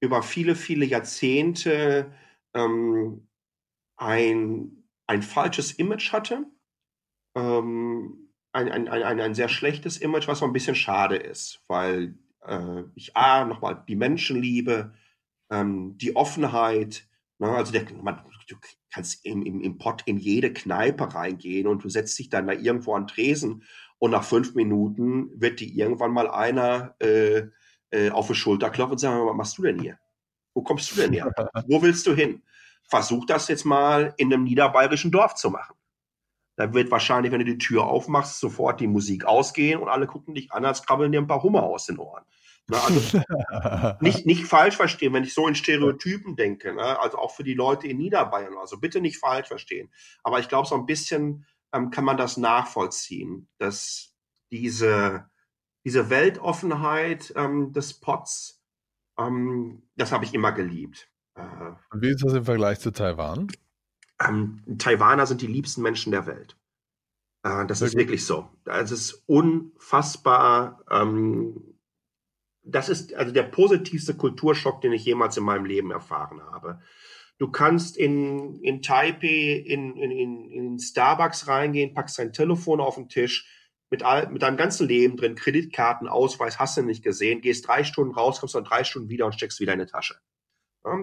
[0.00, 2.12] über viele, viele Jahrzehnte
[2.54, 3.28] ähm,
[3.96, 6.46] ein, ein falsches Image hatte.
[7.36, 12.14] Ähm, ein, ein, ein, ein sehr schlechtes Image, was so ein bisschen schade ist, weil
[12.46, 14.94] äh, ich A, nochmal die Menschenliebe,
[15.50, 17.06] ähm, die Offenheit,
[17.38, 18.56] ne, also der, man, du
[18.92, 22.52] kannst im, im, im Pott in jede Kneipe reingehen und du setzt dich dann da
[22.52, 23.64] irgendwo an Tresen
[23.98, 27.48] und nach fünf Minuten wird dir irgendwann mal einer äh,
[27.90, 29.98] äh, auf die Schulter klopfen und sagen, was machst du denn hier?
[30.54, 31.32] Wo kommst du denn her?
[31.66, 32.42] Wo willst du hin?
[32.88, 35.77] Versuch das jetzt mal in einem niederbayerischen Dorf zu machen.
[36.58, 40.34] Da wird wahrscheinlich, wenn du die Tür aufmachst, sofort die Musik ausgehen und alle gucken
[40.34, 42.24] dich an, als krabbeln dir ein paar Hummer aus den Ohren.
[42.66, 43.22] Ne, also
[44.00, 46.98] nicht, nicht falsch verstehen, wenn ich so in Stereotypen denke, ne?
[46.98, 49.88] also auch für die Leute in Niederbayern, also bitte nicht falsch verstehen.
[50.24, 54.16] Aber ich glaube, so ein bisschen ähm, kann man das nachvollziehen, dass
[54.50, 55.30] diese,
[55.84, 58.64] diese Weltoffenheit ähm, des Pots,
[59.16, 61.08] ähm, das habe ich immer geliebt.
[61.36, 61.42] Äh,
[61.92, 63.46] Und wie ist das im Vergleich zu Taiwan?
[64.20, 66.56] Ähm, Taiwaner sind die liebsten Menschen der Welt.
[67.42, 67.82] Äh, das wirklich?
[67.82, 68.48] ist wirklich so.
[68.64, 70.84] Es ist unfassbar.
[70.90, 71.78] Ähm,
[72.62, 76.80] das ist also der positivste Kulturschock, den ich jemals in meinem Leben erfahren habe.
[77.38, 83.08] Du kannst in, in Taipei in, in, in Starbucks reingehen, packst dein Telefon auf den
[83.08, 83.46] Tisch,
[83.90, 87.84] mit, all, mit deinem ganzen Leben drin, Kreditkarten, Ausweis, hast du nicht gesehen, gehst drei
[87.84, 90.16] Stunden raus, kommst dann drei Stunden wieder und steckst wieder in die Tasche.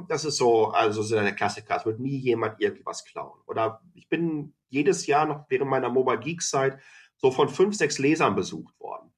[0.08, 1.78] Das ist so, also so der Klassiker.
[1.78, 3.40] Es wird nie jemand irgendwas klauen.
[3.46, 6.80] Oder ich bin jedes Jahr noch während meiner Mobile Geek Zeit
[7.18, 9.14] so von fünf, sechs Lesern besucht worden.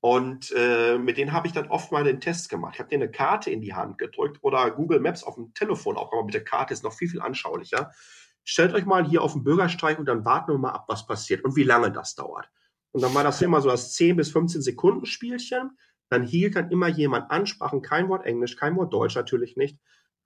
[0.00, 2.74] Und äh, mit denen habe ich dann oft mal den Test gemacht.
[2.74, 5.96] Ich habe denen eine Karte in die Hand gedrückt oder Google Maps auf dem Telefon
[5.96, 7.92] auch, aber mit der Karte ist noch viel, viel anschaulicher.
[8.42, 11.44] Stellt euch mal hier auf den Bürgersteig und dann warten wir mal ab, was passiert
[11.44, 12.50] und wie lange das dauert.
[12.90, 15.78] Und dann war das immer so das 10 bis 15 Sekunden Spielchen.
[16.08, 19.78] Dann hielt dann immer jemand an, sprachen kein Wort Englisch, kein Wort Deutsch natürlich nicht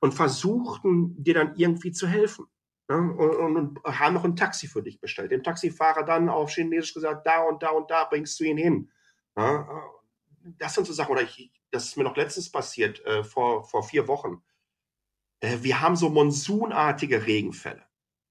[0.06, 2.46] und versuchten dir dann irgendwie zu helfen.
[2.88, 5.32] ja, und, und, und, haben noch ein Taxi für dich bestellt.
[5.32, 8.92] Dem Taxifahrer dann auf Chinesisch gesagt, da und da und da bringst du ihn hin.
[9.36, 9.66] Ja,
[10.58, 13.82] das sind so Sachen, oder ich, das ist mir noch letztens passiert, äh, vor, vor
[13.82, 14.44] vier Wochen.
[15.40, 17.82] Äh, wir haben so monsunartige Regenfälle.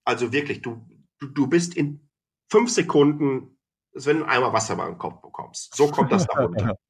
[0.05, 0.87] Also wirklich, du,
[1.19, 2.09] du, du bist in
[2.49, 3.59] fünf Sekunden,
[3.91, 5.75] wenn du einmal Wasser den Kopf bekommst.
[5.75, 6.77] So kommt das da runter.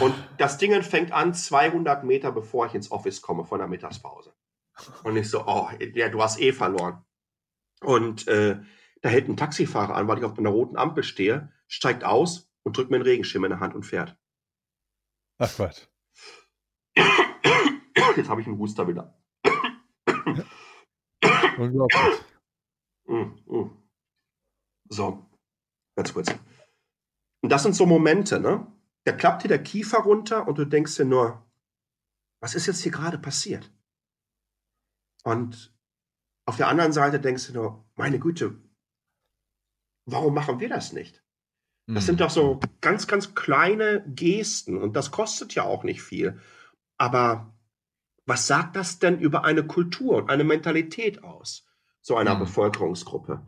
[0.00, 4.34] Und das Ding fängt an 200 Meter, bevor ich ins Office komme von der Mittagspause.
[5.04, 7.04] Und ich so, oh, ja, du hast eh verloren.
[7.80, 8.60] Und äh,
[9.02, 12.76] da hält ein Taxifahrer an, weil ich auf einer roten Ampel stehe, steigt aus und
[12.76, 14.16] drückt mir einen Regenschirm in der Hand und fährt.
[15.38, 15.90] Ach Gott.
[18.16, 19.18] Jetzt habe ich einen Huster wieder.
[21.58, 22.24] Unglaublich.
[23.06, 23.70] Mm, mm.
[24.88, 25.26] So,
[25.96, 26.30] ganz kurz.
[27.42, 28.66] Und das sind so Momente, ne?
[29.04, 31.46] Da klappt dir der Kiefer runter und du denkst dir nur,
[32.40, 33.72] was ist jetzt hier gerade passiert?
[35.24, 35.74] Und
[36.46, 38.60] auf der anderen Seite denkst du nur, meine Güte,
[40.06, 41.22] warum machen wir das nicht?
[41.86, 42.26] Das sind hm.
[42.26, 46.40] doch so ganz, ganz kleine Gesten und das kostet ja auch nicht viel.
[46.98, 47.52] Aber
[48.26, 51.66] was sagt das denn über eine Kultur und eine Mentalität aus,
[52.00, 52.40] so einer mhm.
[52.40, 53.44] Bevölkerungsgruppe?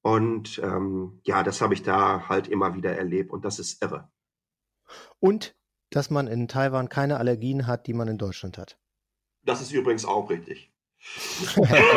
[0.00, 4.10] Und ähm, ja, das habe ich da halt immer wieder erlebt und das ist irre.
[5.20, 5.54] Und
[5.90, 8.78] dass man in Taiwan keine Allergien hat, die man in Deutschland hat.
[9.44, 10.70] Das ist übrigens auch richtig.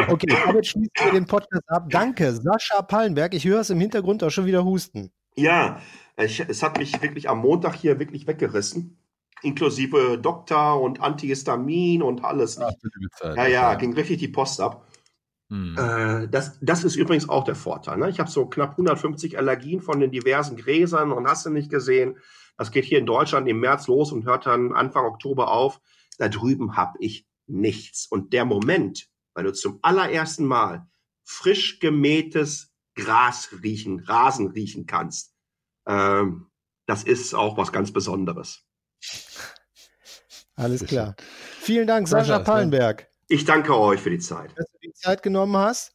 [0.09, 1.89] okay, damit schließen wir den Podcast ab.
[1.89, 3.33] Danke, Sascha Pallenberg.
[3.33, 5.11] Ich höre es im Hintergrund auch schon wieder husten.
[5.35, 5.79] Ja,
[6.17, 8.97] ich, es hat mich wirklich am Montag hier wirklich weggerissen.
[9.43, 12.57] Inklusive Doktor und Antihistamin und alles.
[12.59, 12.71] Ach,
[13.19, 14.87] Zeit, ja, ja, ging richtig die Post ab.
[15.49, 15.75] Hm.
[15.77, 17.97] Äh, das, das ist übrigens auch der Vorteil.
[17.97, 18.09] Ne?
[18.09, 22.17] Ich habe so knapp 150 Allergien von den diversen Gräsern und hast du nicht gesehen.
[22.57, 25.81] Das geht hier in Deutschland im März los und hört dann Anfang Oktober auf.
[26.17, 28.07] Da drüben habe ich nichts.
[28.07, 30.87] Und der Moment, weil du zum allerersten Mal
[31.23, 35.33] frisch gemähtes Gras riechen, Rasen riechen kannst,
[35.85, 36.49] ähm,
[36.85, 38.63] das ist auch was ganz Besonderes.
[40.55, 41.15] Alles klar.
[41.59, 43.09] Vielen Dank, Sascha Pallenberg.
[43.27, 44.51] Ich danke euch für die Zeit.
[44.55, 45.93] Dass du die Zeit genommen hast.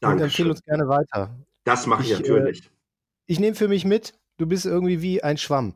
[0.00, 0.16] Danke.
[0.16, 1.38] Und empfehle uns gerne weiter.
[1.64, 2.66] Das mache ich, ich, natürlich.
[2.66, 2.70] Äh,
[3.26, 5.74] ich nehme für mich mit, du bist irgendwie wie ein Schwamm.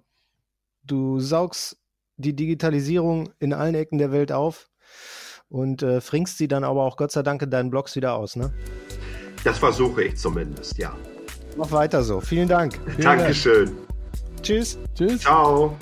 [0.83, 1.79] Du saugst
[2.17, 4.69] die Digitalisierung in allen Ecken der Welt auf
[5.49, 8.37] und äh, fringst sie dann aber auch Gott sei Dank in deinen Blogs wieder aus,
[8.37, 8.53] ne?
[9.45, 10.97] Das versuche ich zumindest, ja.
[11.57, 12.21] Mach weiter so.
[12.21, 12.79] Vielen Dank.
[12.87, 13.67] Vielen Dankeschön.
[13.67, 14.43] Dank.
[14.43, 14.79] Tschüss.
[14.95, 15.21] Tschüss.
[15.21, 15.77] Ciao.